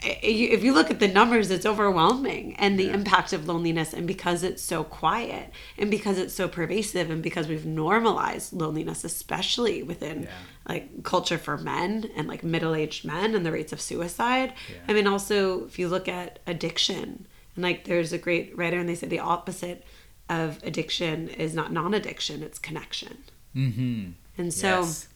[0.06, 3.92] if you look at the numbers, it's overwhelming and the impact of loneliness.
[3.94, 9.04] And because it's so quiet and because it's so pervasive and because we've normalized loneliness,
[9.04, 10.28] especially within Yeah.
[10.68, 14.52] like culture for men and like middle aged men and the rates of suicide.
[14.70, 14.76] Yeah.
[14.88, 18.88] I mean, also, if you look at addiction, and like there's a great writer, and
[18.88, 19.84] they say the opposite
[20.28, 23.24] of addiction is not non addiction, it's connection.
[23.56, 24.10] Mm-hmm.
[24.36, 25.08] And so, Yes.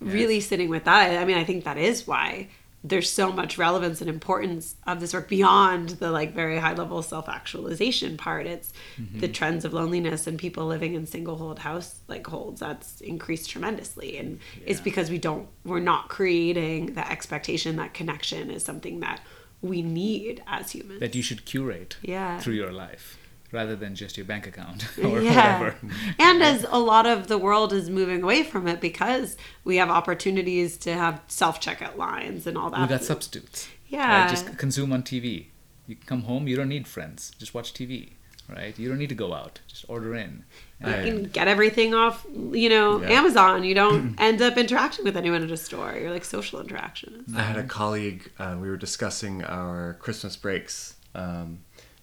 [0.00, 2.48] really sitting with that i mean i think that is why
[2.84, 7.02] there's so much relevance and importance of this work beyond the like very high level
[7.02, 8.46] self-actualization part.
[8.46, 9.20] It's Mm-hmm.
[9.20, 13.50] the trends of loneliness and people living in single hold house like holds that's increased
[13.50, 14.16] tremendously.
[14.18, 19.20] And it's because we don't we're not creating that expectation that connection is something that
[19.60, 21.00] we need as humans.
[21.00, 22.38] That you should curate Yeah.
[22.40, 23.17] through your life
[23.52, 25.58] rather than just your bank account or yeah.
[25.58, 25.76] whatever.
[26.18, 29.88] And as a lot of the world is moving away from it because we have
[29.90, 32.80] opportunities to have self checkout lines and all that.
[32.80, 33.68] We got substitutes.
[33.88, 34.22] Yeah.
[34.22, 34.30] right?
[34.30, 35.46] Just consume on TV.
[35.86, 37.32] You come home, you don't need friends.
[37.38, 38.10] Just watch TV,
[38.50, 38.78] right?
[38.78, 39.60] You don't need to go out.
[39.66, 40.44] Just order in.
[40.84, 43.08] you I- can get everything off, you know, Yeah.
[43.12, 43.64] Amazon.
[43.64, 45.94] You don't end up interacting with anyone at a store.
[45.98, 47.24] You're like social interaction.
[47.34, 51.60] I had a colleague, uh, we were discussing our Christmas breaks, um,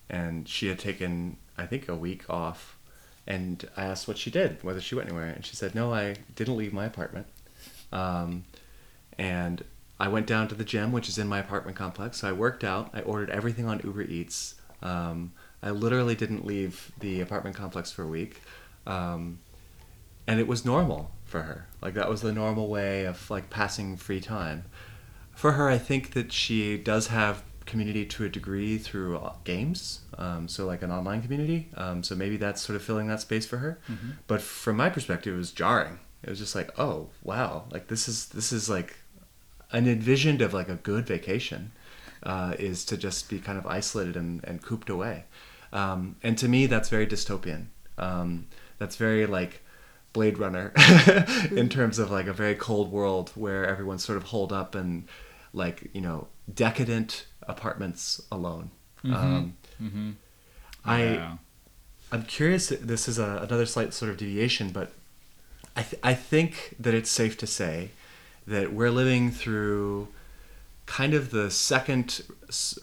[0.10, 2.78] and she had taken, I think, a week off.
[3.28, 5.30] And I asked what she did, whether she went anywhere.
[5.30, 7.28] And she said, No, I didn't leave my apartment.
[7.92, 8.44] Um,
[9.18, 9.64] and
[10.00, 12.20] I went down to the gym, which is in my apartment complex.
[12.20, 14.56] So I worked out, I ordered everything on Uber Eats.
[14.82, 15.34] Um,
[15.64, 18.42] I literally didn't leave the apartment complex for a week.
[18.86, 19.40] Um,
[20.28, 23.98] and it was normal for her like that was the normal way of like passing
[23.98, 24.64] free time
[25.34, 30.02] for her i think that she does have community to a degree through uh, games
[30.18, 33.46] um, so like an online community um, so maybe that's sort of filling that space
[33.46, 33.80] for her.
[34.28, 36.00] But from my perspective it was jarring.
[36.24, 38.98] It was just like oh wow like this is this is like
[39.72, 41.72] an envisioned of like a good vacation
[42.24, 45.26] uh, is to just be kind of isolated and, and cooped away.
[45.74, 47.68] Um, and to me that's very dystopian.
[47.98, 48.48] Um,
[48.78, 49.62] that's very like
[50.14, 50.72] Blade Runner
[51.52, 55.08] in terms of like a very cold world where everyone's sort of holed up and
[55.54, 58.72] like you know decadent apartments alone.
[59.04, 60.12] Um, Mm-hmm.
[60.86, 61.38] I.
[62.12, 62.70] I'm curious.
[62.70, 64.94] This is a, another slight sort of deviation, but
[65.76, 67.90] I th- I think that it's safe to say
[68.48, 70.08] that we're living through
[70.86, 72.22] kind of the second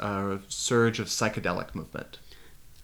[0.00, 2.18] uh, surge of psychedelic movement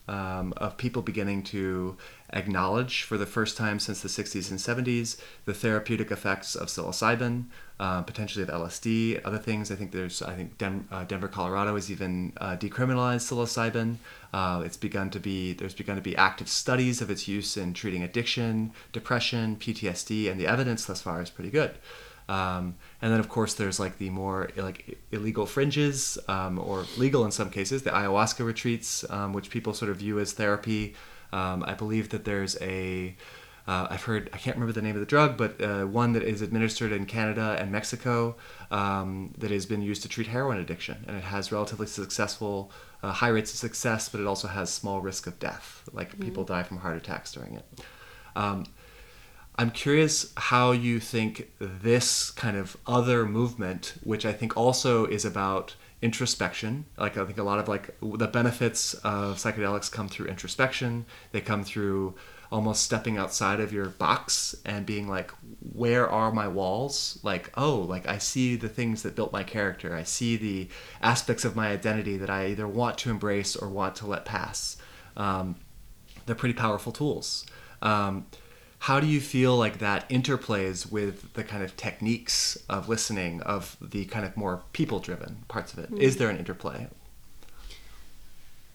[0.07, 1.97] um, of people beginning to
[2.33, 7.45] acknowledge for the first time since the 60s and 70s the therapeutic effects of psilocybin,
[7.81, 9.71] uh, potentially of LSD, other things.
[9.71, 13.97] I think there's, I think Den- uh, Denver, Colorado has even uh, decriminalized psilocybin.
[14.33, 17.73] Uh, it's begun to be, there's begun to be active studies of its use in
[17.73, 21.73] treating addiction, depression, PTSD, and the evidence thus far is pretty good.
[22.29, 27.25] Um, and then, of course, there's like the more like illegal fringes, um, or legal
[27.25, 30.95] in some cases, the ayahuasca retreats, um, which people sort of view as therapy.
[31.33, 33.17] Um, I believe that there's a,
[33.67, 36.23] uh, I've heard, I can't remember the name of the drug, but uh, one that
[36.23, 38.37] is administered in Canada and Mexico
[38.71, 42.73] um, that has been used to treat heroin addiction, and it has relatively successful,
[43.03, 45.89] uh, high rates of success, but it also has small risk of death.
[45.93, 47.65] Like people die from heart attacks during it.
[48.35, 48.65] Um,
[49.61, 55.25] I'm curious how you think this kind of other movement, which I think also is
[55.25, 60.27] about introspection, like I think a lot of like the benefits of psychedelics come through
[60.27, 61.07] introspection.
[61.33, 62.15] They come through
[62.51, 65.31] almost stepping outside of your box and being like,
[65.73, 67.19] where are my walls?
[67.23, 69.95] Like, oh, like I see the things that built my character.
[69.95, 70.69] I see the
[71.03, 74.77] aspects of my identity that I either want to embrace or want to let pass.
[75.17, 75.57] Um,
[76.25, 77.45] they're pretty powerful tools.
[77.83, 78.27] Um,
[78.89, 83.77] how do you feel like that interplays with the kind of techniques of listening of
[83.83, 85.91] the kind of more people driven parts of it?
[86.03, 86.21] Is hmm.
[86.21, 86.87] there an interplay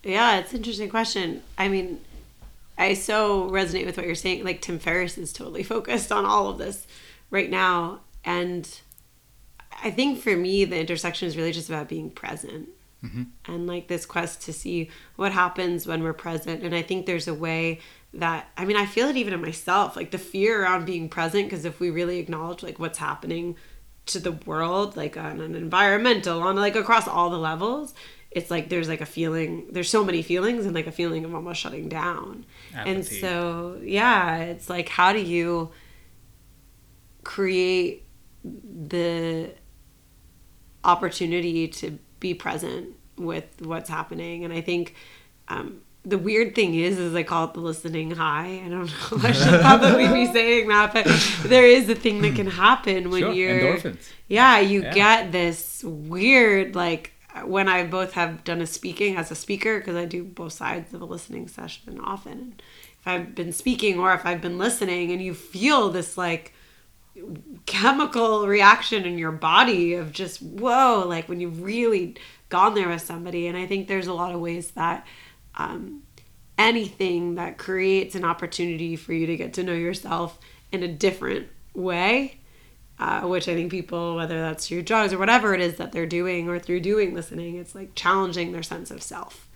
[0.04, 1.42] Yeah, it's an interesting question.
[1.58, 2.00] I mean,
[2.78, 4.44] I so resonate with what you're saying.
[4.44, 6.86] Like Tim Ferriss is totally focused on all of this
[7.32, 8.70] right now, and
[9.84, 12.70] I think for me, the intersection is really just about being present.
[13.04, 13.24] Mm-hmm.
[13.52, 16.64] And like this quest to see what happens when we're present.
[16.64, 17.82] And I think there's a way
[18.16, 21.46] that, I mean, I feel it even in myself, like the fear around being present.
[21.50, 23.56] Because if we really acknowledge like what's happening
[24.08, 27.94] to the world, like on an environmental, on like across all the levels,
[28.32, 31.34] it's like there's like a feeling, there's so many feelings and like a feeling of
[31.34, 32.46] almost shutting down.
[32.88, 35.72] And so, yeah, it's like, how do you
[37.24, 38.06] create
[38.44, 39.54] the
[40.84, 44.44] opportunity to be present with what's happening?
[44.44, 44.96] And I think,
[45.48, 48.62] um, the weird thing is, is I call it the listening high.
[48.66, 49.18] I don't know.
[49.18, 51.06] If I should probably be saying that, but
[51.44, 54.10] there is a thing that can happen when Sure, you're endorphins.
[54.28, 54.94] yeah, you Yeah.
[54.94, 57.12] get this weird like
[57.46, 60.94] when I both have done a speaking as a speaker because I do both sides
[60.94, 62.56] of a listening session often.
[63.00, 66.54] If I've been speaking or if I've been listening, and you feel this like
[67.66, 72.16] chemical reaction in your body of just whoa, like when you've really
[72.50, 73.48] gone there with somebody.
[73.48, 75.06] And I think there's a lot of ways that
[75.56, 76.04] um,
[76.58, 80.40] anything that creates an opportunity for you to get to know yourself
[80.72, 82.40] in a different way
[83.00, 86.06] uh, which I think people, whether that's through drugs or whatever it is that they're
[86.06, 89.50] doing or through doing listening, it's like challenging their sense of self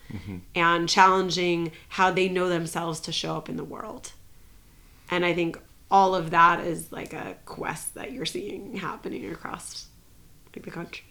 [0.55, 4.11] and challenging how they know themselves to show up in the world.
[5.11, 9.87] And I think all of that is like a quest that you're seeing happening across
[10.53, 11.05] like the country.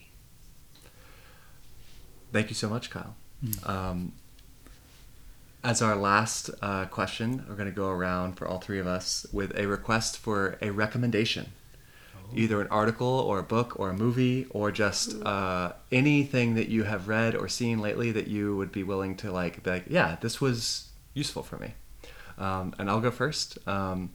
[2.33, 3.15] Thank you so much, Kyle.
[3.65, 4.13] Um,
[5.67, 9.27] as our last uh, question, we're going to go around for all three of us
[9.33, 11.51] with a request for a recommendation.
[12.33, 16.85] Either an article or a book or a movie or just uh, anything that you
[16.85, 20.17] have read or seen lately that you would be willing to like, be like yeah,
[20.21, 21.75] this was useful for me.
[22.39, 23.59] Um, and I'll go first.
[23.67, 24.11] Um,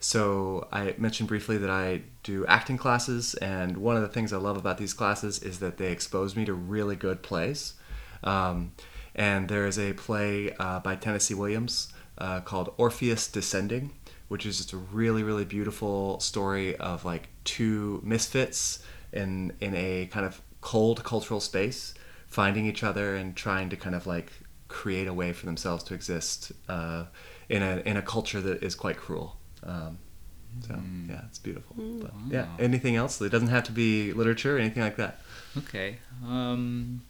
[0.00, 4.38] so I mentioned briefly that I do acting classes, and one of the things I
[4.38, 7.74] love about these classes is that they expose me to really good plays.
[8.24, 8.72] Um,
[9.16, 13.92] and there is a play uh, by Tennessee Williams uh, called Orpheus Descending,
[14.28, 20.06] which is just a really, really beautiful story of like two misfits in in a
[20.12, 21.94] kind of cold cultural space,
[22.26, 24.30] finding each other and trying to kind of like
[24.68, 27.06] create a way for themselves to exist uh,
[27.48, 29.38] in a in a culture that is quite cruel.
[29.62, 29.98] Um,
[30.60, 31.74] so yeah, it's beautiful.
[31.76, 33.20] But yeah, anything else?
[33.22, 35.20] It doesn't have to be literature or anything like that.
[35.56, 35.98] Okay.
[36.24, 37.02] Um,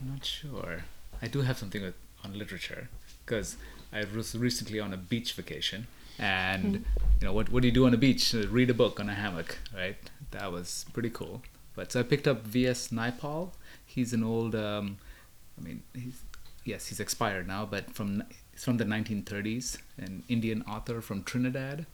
[0.00, 0.84] I'm not sure.
[1.22, 1.94] I do have something with,
[2.24, 2.88] on literature
[3.24, 3.56] because
[3.92, 5.86] I was recently on a beach vacation,
[6.18, 6.84] and
[7.20, 7.50] you know what?
[7.50, 8.34] What do you do on a beach?
[8.34, 9.96] Uh, Read a book on a hammock, right?
[10.32, 11.42] That was pretty cool.
[11.74, 12.88] But so I picked up V.S.
[12.88, 13.50] Naipaul.
[13.84, 14.54] He's an old.
[14.54, 14.98] Um,
[15.58, 16.22] I mean, he's
[16.64, 21.86] yes, he's expired now, but from he's from the 1930s, an Indian author from Trinidad.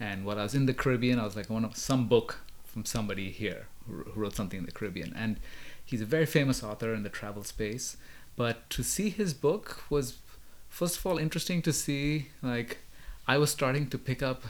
[0.00, 2.84] And while I was in the Caribbean, I was like, I want some book from
[2.84, 5.12] somebody here who who wrote something in the Caribbean.
[5.16, 5.38] And
[5.84, 7.96] he's a very famous author in the travel space.
[8.36, 10.18] But to see his book was,
[10.68, 12.28] first of all, interesting to see.
[12.42, 12.78] Like,
[13.26, 14.42] I was starting to pick up,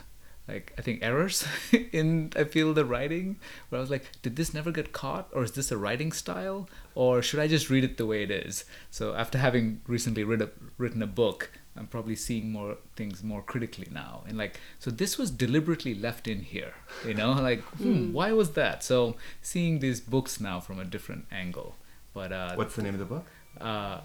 [0.49, 1.47] like, I think errors
[1.93, 5.29] in, I feel, the writing, where I was like, did this never get caught?
[5.33, 6.69] Or is this a writing style?
[6.95, 8.65] Or should I just read it the way it is?
[8.91, 13.43] So, after having recently read a, written a book, I'm probably seeing more things more
[13.43, 14.23] critically now.
[14.29, 16.75] And like, so this was deliberately left in here,
[17.05, 18.85] you know, like, hmm, why was that?
[18.85, 21.75] So seeing these books now from a different angle.
[22.13, 23.27] But uh, What's the name of the book?
[23.61, 24.01] Uh,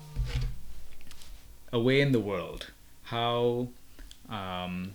[1.72, 2.68] away in the world,
[3.04, 3.68] how
[4.30, 4.94] um,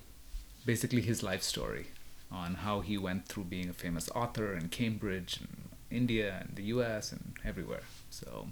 [0.66, 1.86] basically his life story
[2.30, 6.64] on how he went through being a famous author in Cambridge and India and the
[6.64, 7.12] U.S.
[7.12, 7.82] and everywhere.
[8.10, 8.48] So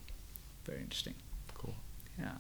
[0.65, 1.15] very interesting.
[1.55, 1.75] Cool.
[2.19, 2.35] Yeah.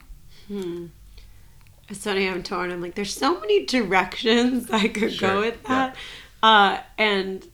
[1.88, 2.70] It's funny, I'm torn.
[2.70, 5.96] I'm like, there's so many directions I could Sure, go with that.
[6.42, 7.46] Uh, and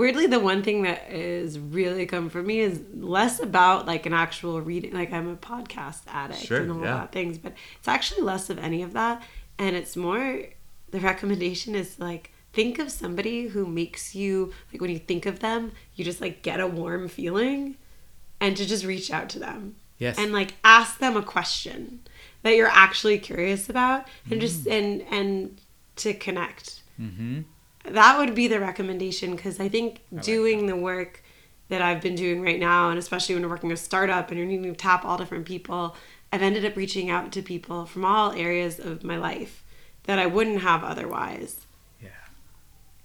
[0.00, 4.14] weirdly, the one thing that is really come for me is less about like an
[4.14, 4.92] actual reading.
[5.00, 6.94] Like I'm a podcast addict Sure, and all yeah.
[7.00, 9.22] that things, but it's actually less of any of that.
[9.58, 10.24] And it's more
[10.90, 15.40] the recommendation is like think of somebody who makes you like when you think of
[15.40, 17.76] them, you just like get a warm feeling,
[18.40, 20.16] and to just reach out to them Yes.
[20.18, 22.00] and like ask them a question
[22.42, 25.60] that you're actually curious about and just and and
[25.96, 27.40] to connect Mm-hmm.
[27.92, 31.22] That would be the recommendation because i think doing the work
[31.68, 34.46] that i've been doing right now and especially when you're working a startup and you're
[34.46, 35.94] needing to tap all different people
[36.32, 39.62] i've ended up reaching out to people from all areas of my life
[40.04, 41.66] that i wouldn't have otherwise
[42.02, 42.08] Yeah.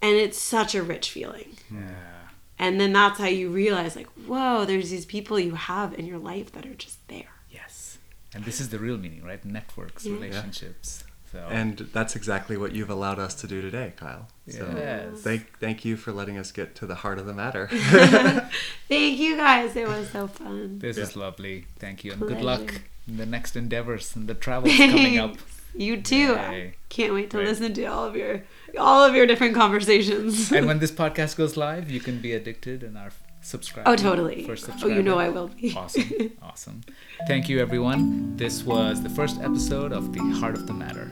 [0.01, 2.29] and it's such a rich feeling Yeah.
[2.59, 6.19] and then that's how you realize like whoa there's these people you have in your
[6.19, 7.97] life that are just there Yes.
[8.33, 9.43] And this is the real meaning, right?
[9.45, 10.15] Networks, Yeah.
[10.15, 11.05] relationships.
[11.31, 14.27] So And that's exactly what you've allowed us to do today, Kyle.
[14.47, 15.21] So Yes.
[15.21, 17.67] thank thank you for letting us get to the heart of the matter.
[18.87, 21.03] thank you guys it was so fun this Yeah.
[21.03, 21.65] is lovely.
[21.79, 22.11] Thank you.
[22.13, 25.35] And good luck in the next endeavors and the travels coming up.
[25.75, 26.33] You too.
[26.35, 26.75] Yay.
[26.89, 27.47] Can't wait to Great.
[27.49, 28.43] listen to all of your
[28.79, 30.51] all of your different conversations.
[30.51, 33.11] and when this podcast goes live, you can be addicted and our
[33.45, 33.89] subscriber.
[33.89, 34.43] oh, totally.
[34.43, 35.17] First Oh, you know.
[35.19, 35.73] I will be.
[35.75, 36.31] Awesome.
[36.41, 36.81] Awesome.
[37.27, 38.35] Thank you, everyone.
[38.37, 41.09] This was the first episode of The Heart of the Matter.